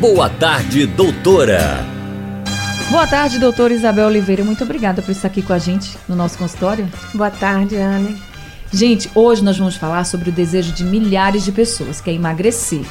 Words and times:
Boa 0.00 0.28
tarde, 0.28 0.86
doutora. 0.86 1.84
Boa 2.90 3.06
tarde, 3.06 3.38
doutora 3.38 3.72
Isabel 3.72 4.08
Oliveira. 4.08 4.42
Muito 4.42 4.64
obrigada 4.64 5.00
por 5.00 5.12
estar 5.12 5.28
aqui 5.28 5.40
com 5.40 5.52
a 5.52 5.58
gente 5.58 5.96
no 6.08 6.16
nosso 6.16 6.36
consultório. 6.36 6.88
Boa 7.14 7.30
tarde, 7.30 7.76
Anne. 7.76 8.20
Gente, 8.72 9.08
hoje 9.14 9.44
nós 9.44 9.56
vamos 9.56 9.76
falar 9.76 10.04
sobre 10.04 10.30
o 10.30 10.32
desejo 10.32 10.72
de 10.72 10.82
milhares 10.82 11.44
de 11.44 11.52
pessoas, 11.52 12.00
que 12.00 12.10
é 12.10 12.12
emagrecer. 12.12 12.84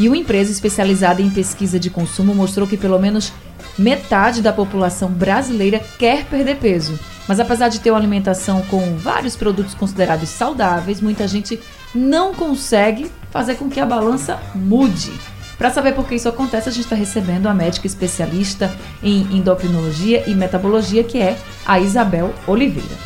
E 0.00 0.08
uma 0.08 0.16
empresa 0.16 0.50
especializada 0.50 1.22
em 1.22 1.30
pesquisa 1.30 1.78
de 1.78 1.90
consumo 1.90 2.34
mostrou 2.34 2.66
que 2.66 2.76
pelo 2.76 2.98
menos 2.98 3.32
metade 3.78 4.42
da 4.42 4.52
população 4.52 5.10
brasileira 5.10 5.80
quer 5.96 6.24
perder 6.24 6.56
peso. 6.56 6.98
Mas 7.28 7.38
apesar 7.38 7.68
de 7.68 7.78
ter 7.78 7.90
uma 7.90 7.98
alimentação 7.98 8.62
com 8.62 8.96
vários 8.96 9.36
produtos 9.36 9.74
considerados 9.74 10.28
saudáveis, 10.28 11.00
muita 11.00 11.28
gente 11.28 11.58
não 11.94 12.34
consegue 12.34 13.10
fazer 13.30 13.54
com 13.54 13.70
que 13.70 13.78
a 13.78 13.86
balança 13.86 14.40
mude. 14.54 15.12
Para 15.58 15.72
saber 15.72 15.92
por 15.92 16.06
que 16.06 16.14
isso 16.14 16.28
acontece, 16.28 16.68
a 16.68 16.72
gente 16.72 16.84
está 16.84 16.94
recebendo 16.94 17.48
a 17.48 17.52
médica 17.52 17.86
especialista 17.86 18.72
em 19.02 19.22
endocrinologia 19.36 20.22
e 20.28 20.34
metabologia, 20.34 21.02
que 21.02 21.20
é 21.20 21.36
a 21.66 21.80
Isabel 21.80 22.32
Oliveira. 22.46 22.96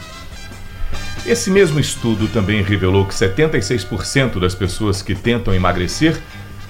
Esse 1.25 1.51
mesmo 1.51 1.81
estudo 1.81 2.29
também 2.29 2.63
revelou 2.63 3.07
que 3.07 3.15
76% 3.15 4.39
das 4.39 4.55
pessoas 4.55 5.01
que 5.01 5.15
tentam 5.15 5.55
emagrecer 5.55 6.21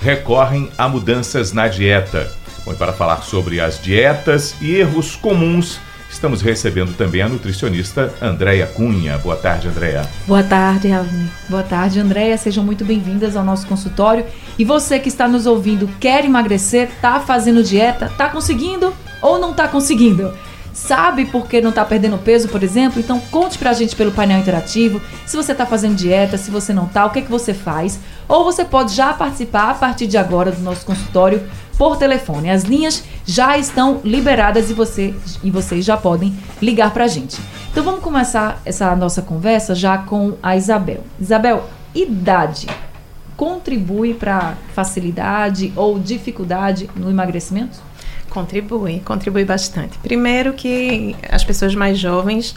recorrem 0.00 0.70
a 0.78 0.88
mudanças 0.88 1.52
na 1.52 1.66
dieta. 1.66 2.30
Bom, 2.64 2.72
e 2.72 2.76
para 2.76 2.92
falar 2.92 3.22
sobre 3.22 3.60
as 3.60 3.80
dietas 3.82 4.54
e 4.60 4.76
erros 4.76 5.16
comuns 5.16 5.80
Estamos 6.12 6.42
recebendo 6.42 6.94
também 6.94 7.22
a 7.22 7.28
nutricionista 7.28 8.12
Andréia 8.20 8.66
Cunha. 8.66 9.16
Boa 9.18 9.34
tarde, 9.34 9.66
Andréia. 9.66 10.08
Boa 10.26 10.42
tarde, 10.42 10.88
Ravi. 10.88 11.26
Boa 11.48 11.62
tarde, 11.62 11.98
Andréia. 11.98 12.36
Sejam 12.36 12.62
muito 12.62 12.84
bem-vindas 12.84 13.34
ao 13.34 13.42
nosso 13.42 13.66
consultório. 13.66 14.26
E 14.58 14.64
você 14.64 15.00
que 15.00 15.08
está 15.08 15.26
nos 15.26 15.46
ouvindo, 15.46 15.88
quer 15.98 16.24
emagrecer, 16.24 16.90
está 16.90 17.18
fazendo 17.18 17.64
dieta, 17.64 18.04
está 18.04 18.28
conseguindo 18.28 18.94
ou 19.22 19.40
não 19.40 19.52
está 19.52 19.66
conseguindo? 19.66 20.32
Sabe 20.72 21.26
por 21.26 21.48
que 21.48 21.60
não 21.60 21.70
está 21.70 21.84
perdendo 21.84 22.18
peso, 22.18 22.48
por 22.48 22.62
exemplo? 22.62 23.00
Então 23.00 23.18
conte 23.30 23.58
pra 23.58 23.72
gente 23.72 23.96
pelo 23.96 24.12
painel 24.12 24.38
interativo 24.38 25.00
se 25.26 25.36
você 25.36 25.52
está 25.52 25.66
fazendo 25.66 25.96
dieta, 25.96 26.38
se 26.38 26.50
você 26.50 26.72
não 26.72 26.84
está, 26.84 27.06
o 27.06 27.10
que, 27.10 27.20
é 27.20 27.22
que 27.22 27.30
você 27.30 27.52
faz. 27.52 27.98
Ou 28.28 28.44
você 28.44 28.64
pode 28.64 28.94
já 28.94 29.12
participar 29.12 29.70
a 29.70 29.74
partir 29.74 30.06
de 30.06 30.16
agora 30.16 30.52
do 30.52 30.62
nosso 30.62 30.84
consultório 30.84 31.42
por 31.78 31.96
telefone. 31.96 32.50
As 32.50 32.64
linhas 32.64 33.04
já 33.24 33.56
estão 33.56 34.00
liberadas 34.04 34.70
e, 34.70 34.74
você, 34.74 35.14
e 35.42 35.50
vocês 35.50 35.84
já 35.84 35.96
podem 35.96 36.36
ligar 36.60 36.92
para 36.92 37.04
a 37.04 37.08
gente. 37.08 37.40
Então 37.70 37.82
vamos 37.82 38.00
começar 38.00 38.60
essa 38.64 38.94
nossa 38.94 39.22
conversa 39.22 39.74
já 39.74 39.98
com 39.98 40.34
a 40.42 40.56
Isabel. 40.56 41.04
Isabel, 41.20 41.68
idade 41.94 42.66
contribui 43.42 44.14
para 44.14 44.54
facilidade 44.72 45.72
ou 45.74 45.98
dificuldade 45.98 46.88
no 46.94 47.10
emagrecimento? 47.10 47.80
Contribui, 48.30 49.00
contribui 49.00 49.44
bastante. 49.44 49.98
Primeiro 49.98 50.52
que 50.52 51.16
as 51.28 51.42
pessoas 51.42 51.74
mais 51.74 51.98
jovens 51.98 52.54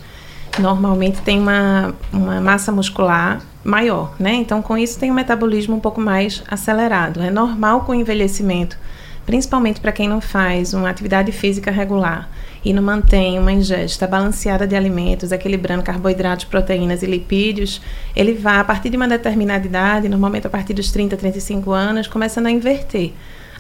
normalmente 0.60 1.22
têm 1.22 1.40
uma, 1.40 1.96
uma 2.14 2.40
massa 2.40 2.72
muscular 2.72 3.42
maior, 3.64 4.14
né? 4.20 4.36
Então 4.36 4.62
com 4.62 4.78
isso 4.78 5.00
tem 5.00 5.10
um 5.10 5.16
metabolismo 5.16 5.76
um 5.76 5.80
pouco 5.80 6.00
mais 6.00 6.44
acelerado. 6.48 7.20
É 7.20 7.32
normal 7.32 7.82
com 7.82 7.92
o 7.92 7.96
envelhecimento 7.96 8.78
principalmente 9.26 9.80
para 9.82 9.92
quem 9.92 10.08
não 10.08 10.22
faz 10.22 10.74
uma 10.74 10.90
atividade 10.90 11.32
física 11.32 11.72
regular 11.72 12.30
e 12.64 12.74
não 12.74 12.82
mantém 12.82 13.38
uma 13.38 13.52
ingesta 13.52 14.08
balanceada 14.08 14.66
de 14.68 14.76
alimentos, 14.76 15.32
equilibrando 15.32 15.84
carboidratos, 15.84 16.46
proteínas 16.46 17.04
e 17.04 17.06
lipídios, 17.06 17.82
ele 18.16 18.34
vai, 18.34 18.58
a 18.58 18.64
partir 18.64 18.90
de 18.90 18.98
uma 18.98 19.08
determinada 19.08 19.66
idade, 19.66 20.10
normalmente 20.10 20.48
a 20.48 20.50
partir 20.50 20.74
dos 20.74 20.92
30, 20.92 21.16
35 21.16 21.72
anos, 21.72 22.08
começando 22.08 22.48
a 22.48 22.52
inverter, 22.52 23.12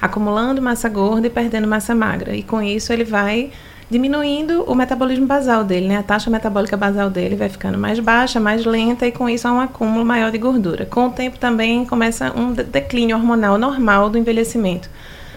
acumulando 0.01 0.61
massa 0.61 0.89
gorda 0.89 1.27
e 1.27 1.29
perdendo 1.29 1.67
massa 1.67 1.93
magra. 1.93 2.35
E 2.35 2.41
com 2.41 2.61
isso 2.61 2.91
ele 2.91 3.03
vai 3.03 3.51
diminuindo 3.89 4.63
o 4.63 4.73
metabolismo 4.73 5.27
basal 5.27 5.63
dele, 5.63 5.87
né? 5.87 5.97
A 5.97 6.03
taxa 6.03 6.29
metabólica 6.31 6.75
basal 6.75 7.09
dele 7.09 7.35
vai 7.35 7.49
ficando 7.49 7.77
mais 7.77 7.99
baixa, 7.99 8.39
mais 8.39 8.65
lenta 8.65 9.05
e 9.05 9.11
com 9.11 9.29
isso 9.29 9.47
há 9.47 9.51
um 9.51 9.59
acúmulo 9.59 10.03
maior 10.03 10.31
de 10.31 10.39
gordura. 10.39 10.87
Com 10.87 11.07
o 11.07 11.11
tempo 11.11 11.37
também 11.37 11.85
começa 11.85 12.33
um 12.35 12.53
declínio 12.53 13.15
hormonal 13.15 13.59
normal 13.59 14.09
do 14.09 14.17
envelhecimento 14.17 14.89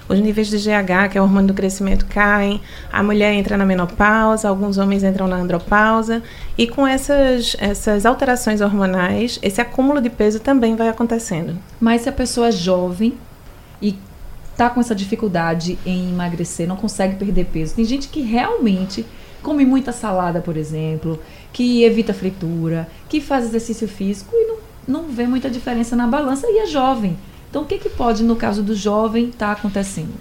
os 0.09 0.19
níveis 0.19 0.49
de 0.49 0.57
GH, 0.57 1.11
que 1.11 1.19
é 1.19 1.21
o 1.21 1.25
hormônio 1.25 1.49
do 1.49 1.55
crescimento, 1.55 2.07
caem, 2.07 2.61
a 2.93 3.03
mulher 3.03 3.35
entra 3.35 3.57
na 3.57 3.67
menopausa, 3.67 4.49
alguns 4.49 4.79
homens 4.79 5.05
entram 5.05 5.29
na 5.29 5.37
andropausa, 5.37 6.23
e 6.57 6.67
com 6.67 6.87
essas, 6.87 7.57
essas 7.59 8.07
alterações 8.07 8.61
hormonais, 8.61 9.39
esse 9.43 9.61
acúmulo 9.61 10.01
de 10.01 10.09
peso 10.09 10.41
também 10.41 10.75
vai 10.77 10.89
acontecendo. 10.89 11.59
Mas 11.79 12.03
se 12.03 12.09
a 12.09 12.13
pessoa 12.13 12.49
é 12.49 12.53
jovem 12.53 13.15
e 13.83 13.97
tá 14.57 14.71
com 14.71 14.81
essa 14.81 14.95
dificuldade 14.95 15.79
em 15.85 16.11
emagrecer, 16.11 16.67
não 16.67 16.77
consegue 16.77 17.17
perder 17.17 17.45
peso, 17.47 17.75
tem 17.75 17.85
gente 17.85 18.09
que 18.09 18.23
realmente 18.23 19.07
come 19.43 19.65
muita 19.65 19.93
salada, 19.93 20.41
por 20.41 20.57
exemplo, 20.57 21.21
que 21.53 21.85
evita 21.85 22.13
fritura, 22.13 22.89
que 23.09 23.21
faz 23.21 23.45
exercício 23.45 23.87
físico 23.87 24.35
e 24.35 24.47
não, 24.47 24.57
não 24.87 25.09
vê 25.09 25.27
muita 25.27 25.49
diferença 25.49 25.95
na 25.95 26.07
balança 26.07 26.47
e 26.49 26.59
é 26.59 26.67
jovem. 26.67 27.17
Então, 27.49 27.63
o 27.63 27.65
que, 27.65 27.79
que 27.79 27.89
pode, 27.89 28.23
no 28.23 28.37
caso 28.37 28.63
do 28.63 28.75
jovem, 28.75 29.29
estar 29.29 29.47
tá 29.47 29.53
acontecendo? 29.53 30.15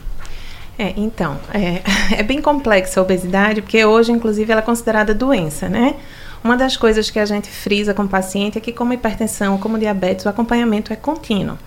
É, 0.79 0.93
então, 0.95 1.39
é, 1.53 1.81
é 2.19 2.23
bem 2.23 2.41
complexa 2.41 2.99
a 2.99 3.03
obesidade, 3.03 3.61
porque 3.61 3.83
hoje, 3.83 4.11
inclusive, 4.11 4.51
ela 4.51 4.61
é 4.61 4.63
considerada 4.63 5.13
doença, 5.13 5.67
né? 5.67 5.95
Uma 6.43 6.55
das 6.55 6.77
coisas 6.77 7.09
que 7.09 7.19
a 7.19 7.25
gente 7.25 7.49
frisa 7.49 7.93
com 7.93 8.03
o 8.03 8.07
paciente 8.07 8.57
é 8.57 8.61
que, 8.61 8.71
como 8.71 8.93
hipertensão, 8.93 9.57
como 9.57 9.77
diabetes, 9.77 10.25
o 10.25 10.29
acompanhamento 10.29 10.93
é 10.93 10.95
contínuo. 10.95 11.57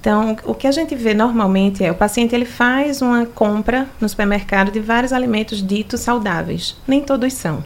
Então, 0.00 0.36
o 0.44 0.54
que 0.54 0.66
a 0.66 0.72
gente 0.72 0.94
vê 0.94 1.14
normalmente 1.14 1.82
é 1.82 1.90
o 1.90 1.94
paciente 1.94 2.34
ele 2.34 2.44
faz 2.44 3.00
uma 3.00 3.24
compra 3.24 3.88
no 3.98 4.08
supermercado 4.08 4.70
de 4.70 4.78
vários 4.78 5.12
alimentos 5.12 5.66
ditos 5.66 6.00
saudáveis. 6.00 6.76
Nem 6.86 7.00
todos 7.00 7.32
são. 7.32 7.64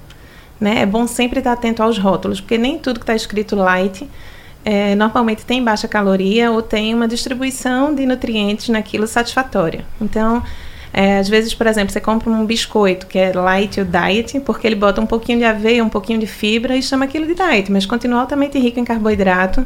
Né? 0.60 0.82
É 0.82 0.86
bom 0.86 1.06
sempre 1.06 1.40
estar 1.40 1.52
atento 1.52 1.82
aos 1.82 1.98
rótulos, 1.98 2.40
porque 2.40 2.56
nem 2.56 2.78
tudo 2.78 3.00
que 3.00 3.02
está 3.02 3.14
escrito 3.14 3.56
light 3.56 4.08
é, 4.64 4.94
normalmente 4.94 5.44
tem 5.44 5.62
baixa 5.62 5.88
caloria 5.88 6.50
ou 6.50 6.60
tem 6.62 6.94
uma 6.94 7.08
distribuição 7.08 7.94
de 7.94 8.04
nutrientes 8.04 8.68
naquilo 8.68 9.06
satisfatória. 9.06 9.84
Então, 10.00 10.42
é, 10.92 11.18
às 11.18 11.28
vezes, 11.28 11.54
por 11.54 11.66
exemplo, 11.66 11.92
você 11.92 12.00
compra 12.00 12.30
um 12.30 12.44
biscoito 12.44 13.06
que 13.06 13.18
é 13.18 13.32
light 13.32 13.78
ou 13.80 13.86
diet, 13.86 14.40
porque 14.40 14.66
ele 14.66 14.74
bota 14.74 15.00
um 15.00 15.06
pouquinho 15.06 15.38
de 15.38 15.44
aveia, 15.44 15.84
um 15.84 15.88
pouquinho 15.88 16.18
de 16.18 16.26
fibra 16.26 16.76
e 16.76 16.82
chama 16.82 17.04
aquilo 17.04 17.26
de 17.26 17.34
diet, 17.34 17.70
mas 17.70 17.86
continua 17.86 18.20
altamente 18.20 18.58
rico 18.58 18.80
em 18.80 18.84
carboidrato 18.84 19.64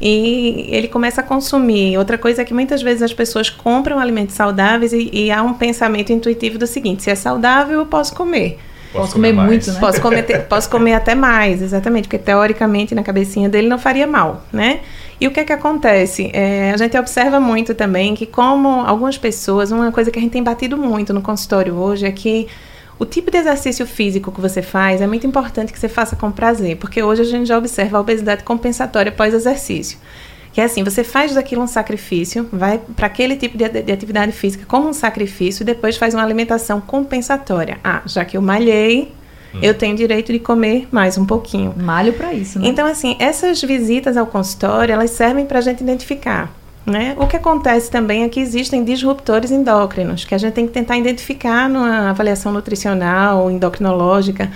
e 0.00 0.66
ele 0.68 0.88
começa 0.88 1.20
a 1.20 1.24
consumir. 1.24 1.98
Outra 1.98 2.16
coisa 2.16 2.42
é 2.42 2.44
que 2.44 2.54
muitas 2.54 2.80
vezes 2.82 3.02
as 3.02 3.12
pessoas 3.12 3.50
compram 3.50 3.98
alimentos 3.98 4.34
saudáveis 4.34 4.92
e, 4.92 5.10
e 5.12 5.30
há 5.30 5.42
um 5.42 5.54
pensamento 5.54 6.12
intuitivo 6.12 6.58
do 6.58 6.66
seguinte: 6.66 7.02
se 7.02 7.10
é 7.10 7.14
saudável, 7.14 7.80
eu 7.80 7.86
posso 7.86 8.14
comer. 8.14 8.58
Posso, 8.92 9.04
posso 9.04 9.12
comer, 9.14 9.34
comer 9.34 9.46
muito, 9.46 9.72
né? 9.72 9.80
Posso 9.80 10.00
comer, 10.00 10.46
posso 10.48 10.70
comer 10.70 10.94
até 10.94 11.14
mais, 11.14 11.62
exatamente, 11.62 12.08
porque 12.08 12.18
teoricamente 12.18 12.94
na 12.94 13.02
cabecinha 13.02 13.48
dele 13.48 13.68
não 13.68 13.78
faria 13.78 14.06
mal, 14.06 14.44
né? 14.52 14.80
E 15.20 15.28
o 15.28 15.30
que 15.30 15.38
é 15.38 15.44
que 15.44 15.52
acontece? 15.52 16.30
É, 16.32 16.72
a 16.72 16.76
gente 16.76 16.96
observa 16.98 17.38
muito 17.38 17.74
também 17.74 18.14
que, 18.14 18.26
como 18.26 18.68
algumas 18.68 19.18
pessoas, 19.18 19.70
uma 19.70 19.92
coisa 19.92 20.10
que 20.10 20.18
a 20.18 20.22
gente 20.22 20.32
tem 20.32 20.42
batido 20.42 20.76
muito 20.76 21.12
no 21.12 21.20
consultório 21.20 21.74
hoje 21.74 22.06
é 22.06 22.10
que 22.10 22.48
o 22.98 23.06
tipo 23.06 23.30
de 23.30 23.38
exercício 23.38 23.86
físico 23.86 24.32
que 24.32 24.40
você 24.40 24.60
faz 24.60 25.00
é 25.00 25.06
muito 25.06 25.26
importante 25.26 25.72
que 25.72 25.78
você 25.78 25.88
faça 25.88 26.16
com 26.16 26.30
prazer, 26.30 26.76
porque 26.76 27.02
hoje 27.02 27.22
a 27.22 27.24
gente 27.24 27.46
já 27.46 27.56
observa 27.56 27.98
a 27.98 28.00
obesidade 28.00 28.42
compensatória 28.44 29.12
pós-exercício. 29.12 29.98
Que 30.52 30.60
é 30.60 30.64
assim, 30.64 30.82
você 30.82 31.04
faz 31.04 31.34
daquilo 31.34 31.62
um 31.62 31.66
sacrifício, 31.66 32.48
vai 32.52 32.80
para 32.96 33.06
aquele 33.06 33.36
tipo 33.36 33.56
de, 33.56 33.68
de, 33.68 33.92
atividade 33.92 34.32
física 34.32 34.64
como 34.66 34.88
um 34.88 34.92
sacrifício 34.92 35.62
e 35.62 35.64
depois 35.64 35.96
faz 35.96 36.12
uma 36.12 36.22
alimentação 36.22 36.80
compensatória. 36.80 37.78
Ah, 37.84 38.02
já 38.04 38.24
que 38.24 38.36
eu 38.36 38.42
malhei, 38.42 39.12
hum. 39.54 39.58
eu 39.62 39.74
tenho 39.74 39.94
direito 39.96 40.32
de 40.32 40.40
comer 40.40 40.88
mais 40.90 41.16
um 41.16 41.24
pouquinho. 41.24 41.72
Malho 41.76 42.12
para 42.12 42.34
isso, 42.34 42.58
né? 42.58 42.66
Então, 42.66 42.86
assim, 42.86 43.16
essas 43.20 43.62
visitas 43.62 44.16
ao 44.16 44.26
consultório, 44.26 44.92
elas 44.92 45.10
servem 45.10 45.46
para 45.46 45.58
a 45.58 45.62
gente 45.62 45.82
identificar 45.82 46.52
né? 46.86 47.14
O 47.18 47.26
que 47.26 47.36
acontece 47.36 47.90
também 47.90 48.24
é 48.24 48.28
que 48.28 48.40
existem 48.40 48.84
disruptores 48.84 49.50
endócrinos, 49.50 50.24
que 50.24 50.34
a 50.34 50.38
gente 50.38 50.54
tem 50.54 50.66
que 50.66 50.72
tentar 50.72 50.96
identificar 50.96 51.68
numa 51.68 52.10
avaliação 52.10 52.52
nutricional, 52.52 53.50
endocrinológica. 53.50 54.50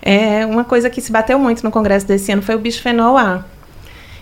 É 0.00 0.44
uma 0.46 0.64
coisa 0.64 0.88
que 0.90 1.00
se 1.00 1.10
bateu 1.10 1.38
muito 1.38 1.62
no 1.62 1.70
congresso 1.70 2.06
desse 2.06 2.30
ano 2.30 2.42
foi 2.42 2.54
o 2.54 2.58
bisfenol 2.58 3.16
A. 3.16 3.44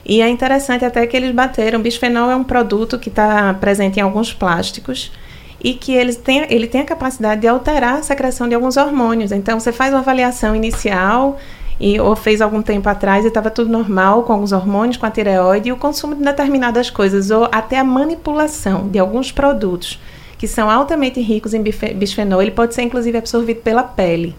E 0.05 0.21
é 0.21 0.29
interessante 0.29 0.85
até 0.85 1.07
que 1.07 1.17
eles 1.17 1.33
bateram. 1.33 1.81
Bisfenol 1.81 2.31
é 2.31 2.37
um 2.37 2.45
produto 2.45 2.99
que 2.99 3.09
está 3.09 3.55
presente 3.55 3.99
em 3.99 4.03
alguns 4.03 4.33
plásticos 4.33 5.13
e 5.63 5.75
que 5.75 5.93
ele 5.93 6.15
tem, 6.15 6.45
ele 6.51 6.67
tem 6.67 6.81
a 6.81 6.85
capacidade 6.85 7.43
de 7.43 7.47
alterar 7.47 7.99
a 7.99 8.03
secreção 8.03 8.49
de 8.49 8.55
alguns 8.55 8.77
hormônios. 8.77 9.31
Então, 9.31 9.61
você 9.61 9.73
faz 9.73 9.93
uma 9.93 10.01
avaliação 10.01 10.57
inicial 10.57 11.39
e, 11.79 12.01
ou 12.01 12.17
fez 12.17 12.41
algum 12.41 12.61
tempo 12.63 12.89
atrás 12.89 13.25
e 13.25 13.29
estava 13.29 13.51
tudo 13.51 13.71
normal 13.71 14.25
com 14.25 14.33
alguns 14.33 14.53
hormônios, 14.53 14.97
com 14.97 15.07
a 15.07 15.11
tireoide 15.11 15.69
e 15.69 15.73
o 15.73 15.77
consumo 15.77 16.17
de 16.17 16.25
determinadas 16.25 16.91
coisas, 16.91 17.31
ou 17.31 17.49
até 17.53 17.79
a 17.79 17.85
manipulação 17.85 18.89
de 18.89 18.99
alguns 18.99 19.31
produtos 19.31 20.01
que 20.37 20.49
são 20.49 20.69
altamente 20.69 21.21
ricos 21.21 21.55
em 21.55 21.63
bisfenol, 21.63 22.43
ele 22.43 22.51
pode 22.51 22.75
ser 22.75 22.83
inclusive 22.83 23.17
absorvido 23.17 23.61
pela 23.61 23.85
pele. 23.85 24.35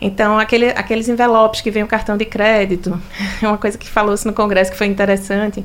Então, 0.00 0.38
aquele, 0.38 0.70
aqueles 0.70 1.08
envelopes 1.08 1.60
que 1.60 1.70
vem 1.70 1.82
o 1.82 1.86
cartão 1.86 2.16
de 2.16 2.24
crédito, 2.24 3.00
é 3.42 3.46
uma 3.46 3.58
coisa 3.58 3.76
que 3.76 3.88
falou-se 3.88 4.26
no 4.26 4.32
congresso 4.32 4.70
que 4.70 4.78
foi 4.78 4.86
interessante. 4.86 5.64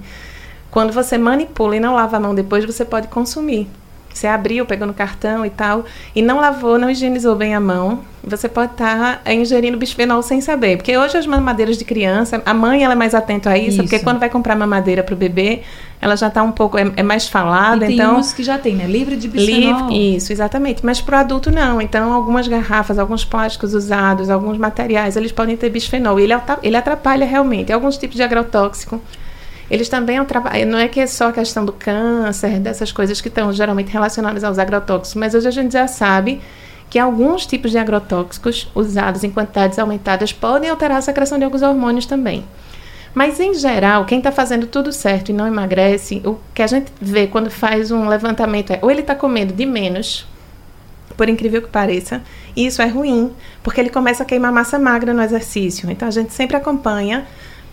Quando 0.69 0.91
você 0.91 1.17
manipula 1.17 1.77
e 1.77 1.79
não 1.79 1.95
lava 1.95 2.17
a 2.17 2.19
mão 2.19 2.35
depois, 2.35 2.65
você 2.65 2.83
pode 2.83 3.07
consumir. 3.07 3.67
Você 4.15 4.27
abriu, 4.27 4.65
pegou 4.65 4.87
no 4.87 4.93
cartão 4.93 5.45
e 5.45 5.49
tal, 5.49 5.83
e 6.15 6.21
não 6.21 6.39
lavou, 6.39 6.79
não 6.79 6.89
higienizou 6.89 7.35
bem 7.35 7.53
a 7.53 7.59
mão, 7.59 7.99
você 8.23 8.47
pode 8.47 8.71
estar 8.71 9.21
tá 9.21 9.33
ingerindo 9.33 9.77
bisfenol 9.77 10.21
sem 10.23 10.39
saber. 10.39 10.77
Porque 10.77 10.97
hoje 10.97 11.17
as 11.17 11.27
mamadeiras 11.27 11.77
de 11.77 11.83
criança, 11.83 12.41
a 12.45 12.53
mãe 12.53 12.85
ela 12.85 12.93
é 12.93 12.95
mais 12.95 13.13
atenta 13.13 13.49
a 13.49 13.57
isso, 13.57 13.71
isso. 13.71 13.83
porque 13.83 13.99
quando 13.99 14.17
vai 14.17 14.29
comprar 14.29 14.55
mamadeira 14.55 15.03
para 15.03 15.13
o 15.13 15.17
bebê, 15.17 15.63
ela 16.01 16.15
já 16.15 16.27
está 16.27 16.41
um 16.41 16.51
pouco, 16.51 16.77
é, 16.77 16.89
é, 16.95 17.03
mais 17.03 17.27
falada. 17.27 17.83
E 17.83 17.87
tem 17.89 17.97
então, 17.97 18.17
uns 18.17 18.31
que 18.31 18.41
já 18.41 18.57
tem, 18.57 18.73
né? 18.73 18.87
Livre 18.87 19.17
de 19.17 19.27
bisfenol. 19.27 19.89
Livre, 19.89 20.15
isso, 20.15 20.31
exatamente. 20.31 20.85
Mas 20.85 21.01
para 21.01 21.17
o 21.17 21.19
adulto 21.19 21.51
não. 21.51 21.81
Então, 21.81 22.13
algumas 22.13 22.47
garrafas, 22.47 22.97
alguns 22.97 23.25
plásticos 23.25 23.73
usados, 23.73 24.29
alguns 24.29 24.57
materiais, 24.57 25.17
eles 25.17 25.33
podem 25.33 25.57
ter 25.57 25.69
bisfenol. 25.69 26.19
E 26.21 26.23
ele, 26.23 26.33
ele 26.63 26.77
atrapalha 26.77 27.25
realmente. 27.25 27.73
Alguns 27.73 27.97
tipos 27.97 28.15
de 28.15 28.23
agrotóxico 28.23 29.01
eles 29.69 29.89
também 29.89 30.23
trabalham, 30.25 30.69
não 30.69 30.77
é 30.77 30.87
que 30.87 30.99
é 30.99 31.07
só 31.07 31.29
a 31.29 31.33
questão 31.33 31.65
do 31.65 31.73
câncer, 31.73 32.59
dessas 32.59 32.91
coisas 32.91 33.19
que 33.19 33.27
estão 33.27 33.51
geralmente 33.51 33.91
relacionadas 33.91 34.43
aos 34.43 34.59
agrotóxicos, 34.59 35.15
mas 35.15 35.33
hoje 35.33 35.47
a 35.47 35.51
gente 35.51 35.73
já 35.73 35.87
sabe 35.87 36.41
que 36.89 36.99
alguns 36.99 37.45
tipos 37.45 37.71
de 37.71 37.77
agrotóxicos 37.77 38.69
usados 38.75 39.23
em 39.23 39.31
quantidades 39.31 39.79
aumentadas 39.79 40.31
podem 40.31 40.69
alterar 40.69 40.99
a 40.99 41.01
secreção 41.01 41.37
de 41.37 41.43
alguns 41.43 41.61
hormônios 41.61 42.05
também. 42.05 42.45
Mas, 43.13 43.39
em 43.39 43.53
geral, 43.53 44.05
quem 44.05 44.17
está 44.17 44.31
fazendo 44.31 44.67
tudo 44.67 44.91
certo 44.91 45.29
e 45.29 45.33
não 45.33 45.47
emagrece, 45.47 46.21
o 46.25 46.37
que 46.53 46.61
a 46.61 46.67
gente 46.67 46.91
vê 47.01 47.27
quando 47.27 47.49
faz 47.49 47.89
um 47.89 48.07
levantamento 48.09 48.71
é 48.71 48.79
ou 48.81 48.91
ele 48.91 48.99
está 48.99 49.15
comendo 49.15 49.53
de 49.53 49.65
menos, 49.65 50.27
por 51.15 51.29
incrível 51.29 51.61
que 51.61 51.69
pareça, 51.69 52.21
e 52.55 52.65
isso 52.65 52.81
é 52.81 52.87
ruim, 52.87 53.31
porque 53.63 53.79
ele 53.79 53.89
começa 53.89 54.23
a 54.23 54.25
queimar 54.25 54.51
massa 54.51 54.77
magra 54.77 55.13
no 55.13 55.23
exercício. 55.23 55.89
Então, 55.89 56.07
a 56.09 56.11
gente 56.11 56.33
sempre 56.33 56.57
acompanha 56.57 57.25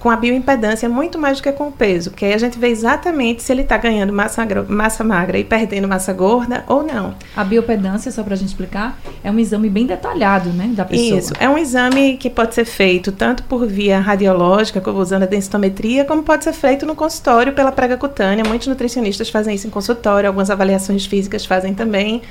com 0.02 0.10
a 0.10 0.16
bioimpedância 0.16 0.88
muito 0.88 1.16
mais 1.16 1.36
do 1.36 1.44
que 1.44 1.52
com 1.52 1.68
o 1.68 1.72
peso, 1.72 2.10
porque 2.10 2.24
aí 2.24 2.34
a 2.34 2.38
gente 2.38 2.58
vê 2.58 2.66
exatamente 2.66 3.40
se 3.40 3.52
ele 3.52 3.62
está 3.62 3.76
ganhando 3.76 4.12
massa, 4.12 4.44
massa 4.68 5.04
magra 5.04 5.38
e 5.38 5.44
perdendo 5.44 5.86
massa 5.86 6.12
gorda 6.12 6.64
ou 6.66 6.82
não. 6.82 7.14
A 7.36 7.44
bioimpedância, 7.44 8.10
só 8.10 8.24
para 8.24 8.34
a 8.34 8.36
gente 8.36 8.48
explicar, 8.48 8.98
é 9.22 9.30
um 9.30 9.38
exame 9.38 9.70
bem 9.70 9.86
detalhado, 9.86 10.48
né, 10.50 10.72
da 10.74 10.84
pessoa. 10.84 11.18
Isso, 11.20 11.32
é 11.38 11.48
um 11.48 11.56
exame 11.56 12.16
que 12.16 12.28
pode 12.28 12.52
ser 12.52 12.64
feito 12.64 13.12
tanto 13.12 13.44
por 13.44 13.64
via 13.64 14.00
radiológica, 14.00 14.80
como 14.80 14.98
usando 14.98 15.22
a 15.22 15.26
densitometria, 15.26 16.04
como 16.04 16.24
pode 16.24 16.42
ser 16.42 16.52
feito 16.52 16.84
no 16.84 16.96
consultório 16.96 17.52
pela 17.52 17.70
prega 17.70 17.96
cutânea. 17.96 18.44
Muitos 18.44 18.66
nutricionistas 18.66 19.30
fazem 19.30 19.54
isso 19.54 19.68
em 19.68 19.70
consultório, 19.70 20.26
algumas 20.26 20.50
avaliações 20.50 21.06
físicas 21.06 21.46
fazem 21.46 21.74
também. 21.74 22.22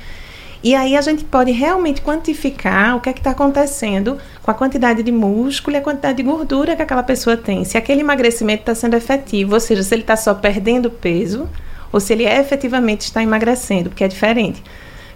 E 0.62 0.76
aí 0.76 0.96
a 0.96 1.00
gente 1.00 1.24
pode 1.24 1.50
realmente 1.50 2.00
quantificar 2.00 2.96
o 2.96 3.00
que 3.00 3.08
é 3.08 3.12
que 3.12 3.18
está 3.18 3.32
acontecendo 3.32 4.16
com 4.42 4.50
a 4.50 4.54
quantidade 4.54 5.02
de 5.02 5.10
músculo 5.10 5.76
e 5.76 5.78
a 5.78 5.82
quantidade 5.82 6.18
de 6.18 6.22
gordura 6.22 6.76
que 6.76 6.82
aquela 6.82 7.02
pessoa 7.02 7.36
tem. 7.36 7.64
Se 7.64 7.76
aquele 7.76 8.00
emagrecimento 8.00 8.60
está 8.62 8.74
sendo 8.74 8.94
efetivo, 8.94 9.54
ou 9.54 9.60
seja, 9.60 9.82
se 9.82 9.92
ele 9.92 10.02
está 10.02 10.16
só 10.16 10.34
perdendo 10.34 10.88
peso, 10.88 11.48
ou 11.92 11.98
se 11.98 12.12
ele 12.12 12.24
efetivamente 12.24 13.00
está 13.00 13.22
emagrecendo, 13.22 13.90
porque 13.90 14.04
é 14.04 14.08
diferente. 14.08 14.62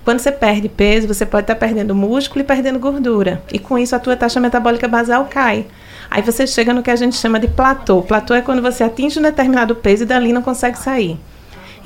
Quando 0.04 0.18
você 0.18 0.32
perde 0.32 0.68
peso, 0.68 1.06
você 1.06 1.24
pode 1.24 1.44
estar 1.44 1.54
tá 1.54 1.60
perdendo 1.60 1.94
músculo 1.94 2.40
e 2.40 2.44
perdendo 2.44 2.78
gordura. 2.78 3.42
E 3.52 3.58
com 3.58 3.78
isso 3.78 3.94
a 3.94 3.98
tua 4.00 4.16
taxa 4.16 4.40
metabólica 4.40 4.88
basal 4.88 5.26
cai. 5.30 5.66
Aí 6.10 6.22
você 6.22 6.46
chega 6.46 6.72
no 6.72 6.82
que 6.82 6.90
a 6.90 6.96
gente 6.96 7.16
chama 7.16 7.38
de 7.38 7.48
platô. 7.48 8.02
Platô 8.02 8.34
é 8.34 8.42
quando 8.42 8.62
você 8.62 8.84
atinge 8.84 9.18
um 9.18 9.22
determinado 9.22 9.74
peso 9.74 10.02
e 10.02 10.06
dali 10.06 10.32
não 10.32 10.42
consegue 10.42 10.78
sair. 10.78 11.18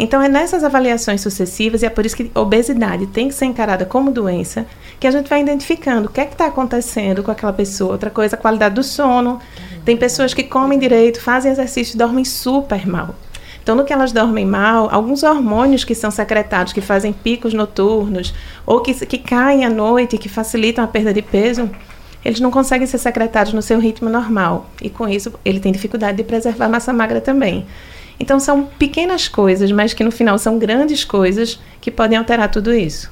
Então, 0.03 0.23
é 0.23 0.31
nessas 0.31 0.65
avaliações 0.65 1.21
sucessivas, 1.21 1.83
e 1.83 1.87
é 1.87 1.91
por 1.91 2.07
isso 2.07 2.17
que 2.17 2.31
obesidade 2.35 3.07
tem 3.09 3.29
que 3.29 3.35
ser 3.35 3.45
encarada 3.45 3.85
como 3.85 4.11
doença, 4.11 4.65
que 4.99 5.07
a 5.07 5.11
gente 5.11 5.29
vai 5.29 5.43
identificando 5.43 6.09
o 6.09 6.11
que 6.11 6.23
é 6.23 6.25
que 6.25 6.33
está 6.33 6.47
acontecendo 6.47 7.23
com 7.23 7.31
aquela 7.31 7.53
pessoa. 7.53 7.93
Outra 7.93 8.09
coisa, 8.09 8.35
a 8.35 8.39
qualidade 8.39 8.77
do 8.77 8.83
sono. 8.83 9.39
Tem 9.85 9.99
pessoas 9.99 10.33
que 10.33 10.43
comem 10.43 10.79
direito, 10.79 11.21
fazem 11.21 11.53
exercício 11.53 11.97
e 11.97 11.99
dormem 11.99 12.25
super 12.25 12.89
mal. 12.89 13.15
Então, 13.63 13.77
no 13.77 13.85
que 13.85 13.93
elas 13.93 14.11
dormem 14.11 14.47
mal, 14.47 14.89
alguns 14.91 15.23
hormônios 15.23 15.85
que 15.85 15.95
são 15.95 16.11
secretados, 16.11 16.73
que 16.73 16.81
fazem 16.81 17.13
picos 17.13 17.53
noturnos, 17.53 18.33
ou 18.65 18.81
que, 18.81 18.95
que 19.05 19.19
caem 19.19 19.67
à 19.67 19.69
noite, 19.69 20.17
que 20.17 20.31
facilitam 20.31 20.83
a 20.83 20.89
perda 20.89 21.13
de 21.13 21.21
peso, 21.21 21.69
eles 22.25 22.41
não 22.41 22.51
conseguem 22.51 22.87
ser 22.87 22.97
secretados 22.97 23.53
no 23.53 23.61
seu 23.61 23.79
ritmo 23.79 24.09
normal. 24.09 24.71
E 24.81 24.89
com 24.89 25.07
isso, 25.07 25.31
ele 25.45 25.61
tem 25.61 25.71
dificuldade 25.71 26.17
de 26.17 26.25
preservar 26.25 26.71
massa 26.71 26.91
magra 26.91 27.21
também. 27.21 27.67
Então 28.21 28.39
são 28.39 28.67
pequenas 28.67 29.27
coisas, 29.27 29.73
mas 29.73 29.95
que 29.95 30.05
no 30.05 30.13
final 30.13 30.39
são 30.39 30.59
grandes 30.59 31.03
coisas 31.03 31.59
que 31.81 31.91
podem 31.91 32.19
alterar 32.19 32.51
tudo 32.51 32.75
isso. 32.75 33.11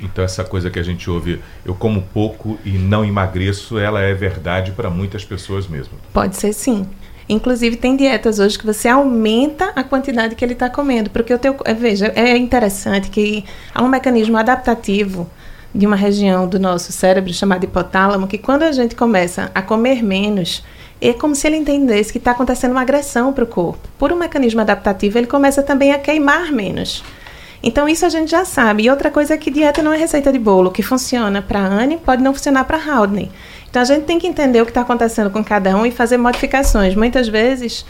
Então 0.00 0.24
essa 0.24 0.44
coisa 0.44 0.70
que 0.70 0.78
a 0.78 0.82
gente 0.82 1.10
ouve, 1.10 1.40
eu 1.64 1.74
como 1.74 2.02
pouco 2.02 2.56
e 2.64 2.70
não 2.70 3.04
emagreço, 3.04 3.76
ela 3.78 4.00
é 4.00 4.14
verdade 4.14 4.72
para 4.72 4.88
muitas 4.88 5.24
pessoas 5.24 5.66
mesmo. 5.66 5.94
Pode 6.12 6.36
ser 6.36 6.52
sim. 6.52 6.86
Inclusive 7.28 7.76
tem 7.76 7.96
dietas 7.96 8.38
hoje 8.38 8.58
que 8.58 8.66
você 8.66 8.86
aumenta 8.86 9.72
a 9.74 9.82
quantidade 9.82 10.34
que 10.34 10.44
ele 10.44 10.52
está 10.52 10.68
comendo, 10.68 11.10
porque 11.10 11.32
o 11.32 11.38
teu, 11.38 11.56
é, 11.64 11.72
veja, 11.72 12.12
é 12.14 12.36
interessante 12.36 13.08
que 13.08 13.44
há 13.74 13.82
um 13.82 13.88
mecanismo 13.88 14.36
adaptativo 14.36 15.28
de 15.74 15.86
uma 15.86 15.96
região 15.96 16.46
do 16.46 16.60
nosso 16.60 16.92
cérebro 16.92 17.32
chamada 17.32 17.64
hipotálamo 17.64 18.28
que 18.28 18.38
quando 18.38 18.62
a 18.62 18.72
gente 18.72 18.94
começa 18.94 19.50
a 19.54 19.62
comer 19.62 20.02
menos, 20.02 20.62
é 21.00 21.12
como 21.12 21.34
se 21.34 21.46
ele 21.46 21.56
entendesse 21.56 22.12
que 22.12 22.18
está 22.18 22.30
acontecendo 22.30 22.72
uma 22.72 22.82
agressão 22.82 23.32
para 23.32 23.44
o 23.44 23.46
corpo. 23.46 23.88
Por 23.98 24.12
um 24.12 24.16
mecanismo 24.16 24.60
adaptativo, 24.60 25.18
ele 25.18 25.26
começa 25.26 25.62
também 25.62 25.92
a 25.92 25.98
queimar 25.98 26.50
menos. 26.52 27.04
Então, 27.62 27.88
isso 27.88 28.04
a 28.04 28.08
gente 28.08 28.30
já 28.30 28.44
sabe. 28.44 28.84
E 28.84 28.90
outra 28.90 29.10
coisa 29.10 29.34
é 29.34 29.36
que 29.38 29.50
dieta 29.50 29.82
não 29.82 29.92
é 29.92 29.96
receita 29.96 30.32
de 30.32 30.38
bolo. 30.38 30.68
O 30.68 30.72
que 30.72 30.82
funciona 30.82 31.40
para 31.40 31.60
Anne 31.60 31.96
pode 31.96 32.22
não 32.22 32.34
funcionar 32.34 32.64
para 32.64 32.76
Haldane. 32.76 33.32
Então, 33.68 33.80
a 33.80 33.84
gente 33.84 34.04
tem 34.04 34.18
que 34.18 34.26
entender 34.26 34.60
o 34.60 34.64
que 34.64 34.70
está 34.70 34.82
acontecendo 34.82 35.30
com 35.30 35.42
cada 35.42 35.74
um 35.76 35.86
e 35.86 35.90
fazer 35.90 36.18
modificações. 36.18 36.94
Muitas 36.94 37.26
vezes, 37.26 37.84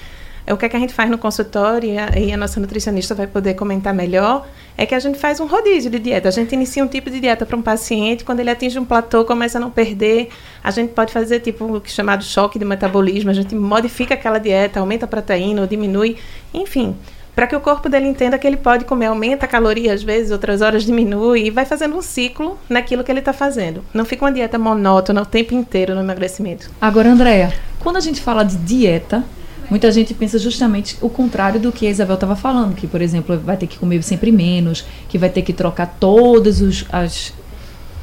o 0.53 0.57
que, 0.59 0.67
é 0.67 0.69
que 0.69 0.77
a 0.77 0.79
gente 0.79 0.93
faz 0.93 1.11
no 1.11 1.17
consultório, 1.17 1.89
e 1.89 1.99
a, 1.99 2.19
e 2.19 2.33
a, 2.33 2.37
nossa 2.37 2.61
nutricionista 2.61 3.15
vai 3.15 3.27
poder 3.27 3.55
comentar 3.55 3.95
melhor, 3.95 4.47
é 4.77 4.85
que 4.85 4.95
a 4.95 4.99
gente 4.99 5.19
faz 5.19 5.41
um 5.41 5.47
rodízio 5.47 5.91
de 5.91 5.99
dieta. 5.99 6.29
A 6.29 6.33
gente 6.33 6.53
inicia 6.53 6.85
um 6.85 6.89
tipo 6.89 7.11
de 7.11 7.19
dieta 7.19 7.47
para 7.47 7.57
um 7.57 7.63
paciente, 7.63 8.25
quando 8.25 8.41
ele 8.41 8.51
atinge 8.51 8.79
um 8.79 8.85
platô, 8.85 9.25
começa 9.25 9.57
a 9.57 9.61
não 9.61 9.71
perder, 9.71 10.29
a 10.63 10.71
gente 10.71 10.93
pode 10.93 11.13
fazer 11.13 11.41
tipo 11.41 11.65
o 11.65 11.79
é 11.79 11.89
chamado 11.89 12.23
choque 12.23 12.59
de 12.59 12.65
metabolismo, 12.65 13.31
a 13.31 13.35
gente 13.35 13.55
modifica 13.55 14.15
aquela 14.15 14.39
dieta, 14.39 14.81
aumenta 14.81 15.07
a 15.07 15.09
proteína 15.09 15.63
ou 15.63 15.67
diminui, 15.67 16.19
enfim, 16.53 16.95
para 17.35 17.47
que 17.47 17.57
o 17.57 17.61
corpo 17.61 17.89
dele 17.89 18.07
entenda 18.07 18.39
que 18.39 18.47
ele 18.47 18.57
pode 18.57 18.85
comer, 18.85 19.07
aumenta 19.07 19.47
a 19.47 19.49
caloria 19.49 19.93
às 19.93 20.03
vezes, 20.03 20.31
outras 20.31 20.61
horas 20.61 20.85
diminui, 20.85 21.47
e 21.47 21.51
vai 21.51 21.65
fazendo 21.65 21.97
um 21.97 22.03
ciclo 22.03 22.59
naquilo 22.69 23.03
que 23.03 23.11
ele 23.11 23.19
está 23.19 23.33
fazendo. 23.33 23.85
Não 23.93 24.05
fica 24.05 24.25
uma 24.25 24.33
dieta 24.33 24.59
monótona 24.59 25.23
o 25.23 25.27
tempo 25.27 25.55
inteiro 25.55 25.95
no 25.95 26.01
emagrecimento. 26.01 26.71
Agora, 26.81 27.11
Andréia, 27.11 27.53
quando 27.81 27.97
a 27.97 28.01
gente 28.01 28.21
fala 28.21 28.45
de 28.45 28.57
dieta, 28.57 29.25
Muita 29.71 29.91
gente 29.91 30.13
pensa 30.15 30.39
justamente 30.39 30.97
o 31.01 31.09
contrário 31.09 31.59
do 31.59 31.73
que 31.73 31.87
a 31.87 31.91
Isabel 31.91 32.15
estava 32.15 32.37
falando, 32.37 32.75
que, 32.75 32.87
por 32.87 33.01
exemplo, 33.01 33.39
vai 33.39 33.57
ter 33.57 33.67
que 33.67 33.79
comer 33.79 34.03
sempre 34.03 34.31
menos, 34.31 34.85
que 35.09 35.17
vai 35.17 35.29
ter 35.29 35.43
que 35.43 35.53
trocar 35.53 35.97
todos 35.99 36.61
os, 36.61 36.85
as, 36.93 37.33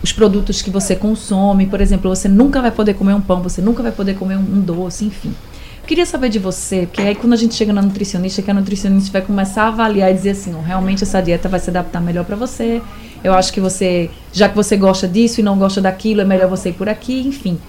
os 0.02 0.12
produtos 0.12 0.62
que 0.62 0.70
você 0.70 0.96
consome. 0.96 1.68
Por 1.68 1.80
exemplo, 1.80 2.10
você 2.14 2.28
nunca 2.28 2.62
vai 2.62 2.72
poder 2.72 2.96
comer 2.96 3.14
um 3.14 3.22
pão, 3.22 3.42
você 3.42 3.62
nunca 3.62 3.84
vai 3.84 3.92
poder 3.92 4.16
comer 4.16 4.38
um, 4.38 4.42
um 4.42 4.62
doce, 4.62 5.06
enfim. 5.06 5.34
Eu 5.82 5.88
queria 5.88 6.06
saber 6.06 6.30
de 6.30 6.40
você, 6.40 6.86
porque 6.86 7.02
aí 7.02 7.16
quando 7.16 7.34
a 7.34 7.36
gente 7.38 7.56
chega 7.56 7.74
na 7.74 7.82
nutricionista, 7.82 8.42
que 8.42 8.52
a 8.52 8.54
nutricionista 8.54 9.12
vai 9.12 9.22
começar 9.22 9.64
a 9.64 9.68
avaliar 9.68 10.12
e 10.12 10.14
dizer 10.14 10.32
assim, 10.32 10.56
realmente 10.66 11.04
essa 11.04 11.22
dieta 11.22 11.50
vai 11.50 11.60
se 11.60 11.70
adaptar 11.70 12.00
melhor 12.00 12.24
para 12.24 12.36
você. 12.36 12.82
Eu 13.24 13.34
acho 13.34 13.52
que 13.52 13.60
você, 13.60 14.10
já 14.32 14.48
que 14.48 14.56
você 14.56 14.78
gosta 14.78 15.08
disso 15.08 15.40
e 15.40 15.44
não 15.44 15.58
gosta 15.58 15.82
daquilo, 15.82 16.22
é 16.22 16.26
melhor 16.26 16.50
você 16.50 16.70
ir 16.70 16.74
por 16.74 16.88
aqui, 16.88 17.22
enfim. 17.28 17.60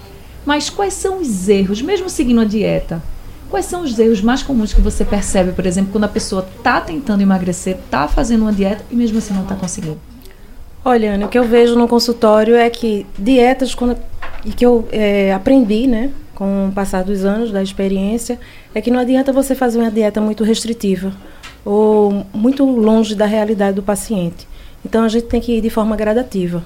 Mas 0.45 0.69
quais 0.69 0.93
são 0.93 1.21
os 1.21 1.47
erros, 1.47 1.81
mesmo 1.81 2.09
seguindo 2.09 2.41
a 2.41 2.45
dieta? 2.45 3.01
Quais 3.53 3.67
são 3.67 3.81
os 3.83 3.99
erros 3.99 4.19
mais 4.19 4.41
comuns 4.41 4.73
que 4.73 4.81
você 4.81 5.05
percebe, 5.05 5.51
por 5.51 5.63
exemplo, 5.67 5.91
quando 5.91 6.05
a 6.05 6.07
pessoa 6.07 6.43
está 6.57 6.81
tentando 6.81 7.21
emagrecer, 7.21 7.75
está 7.75 8.07
fazendo 8.07 8.41
uma 8.41 8.51
dieta 8.51 8.83
e 8.89 8.95
mesmo 8.95 9.19
assim 9.19 9.31
não 9.31 9.43
está 9.43 9.53
conseguindo? 9.53 9.99
Olha, 10.83 11.13
Ana, 11.13 11.27
o 11.27 11.29
que 11.29 11.37
eu 11.37 11.43
vejo 11.43 11.75
no 11.75 11.87
consultório 11.87 12.55
é 12.55 12.67
que 12.67 13.05
dietas, 13.15 13.75
quando, 13.75 13.95
e 14.43 14.51
que 14.51 14.65
eu 14.65 14.87
é, 14.91 15.31
aprendi, 15.31 15.85
né, 15.85 16.09
com 16.33 16.69
o 16.69 16.71
passar 16.71 17.03
dos 17.03 17.23
anos, 17.25 17.51
da 17.51 17.61
experiência, 17.61 18.39
é 18.73 18.81
que 18.81 18.89
não 18.89 18.99
adianta 18.99 19.31
você 19.31 19.53
fazer 19.53 19.77
uma 19.77 19.91
dieta 19.91 20.19
muito 20.19 20.43
restritiva 20.43 21.13
ou 21.63 22.25
muito 22.33 22.65
longe 22.65 23.13
da 23.13 23.27
realidade 23.27 23.75
do 23.75 23.83
paciente. 23.83 24.47
Então 24.83 25.03
a 25.03 25.07
gente 25.07 25.27
tem 25.27 25.39
que 25.39 25.59
ir 25.59 25.61
de 25.61 25.69
forma 25.69 25.95
gradativa, 25.95 26.63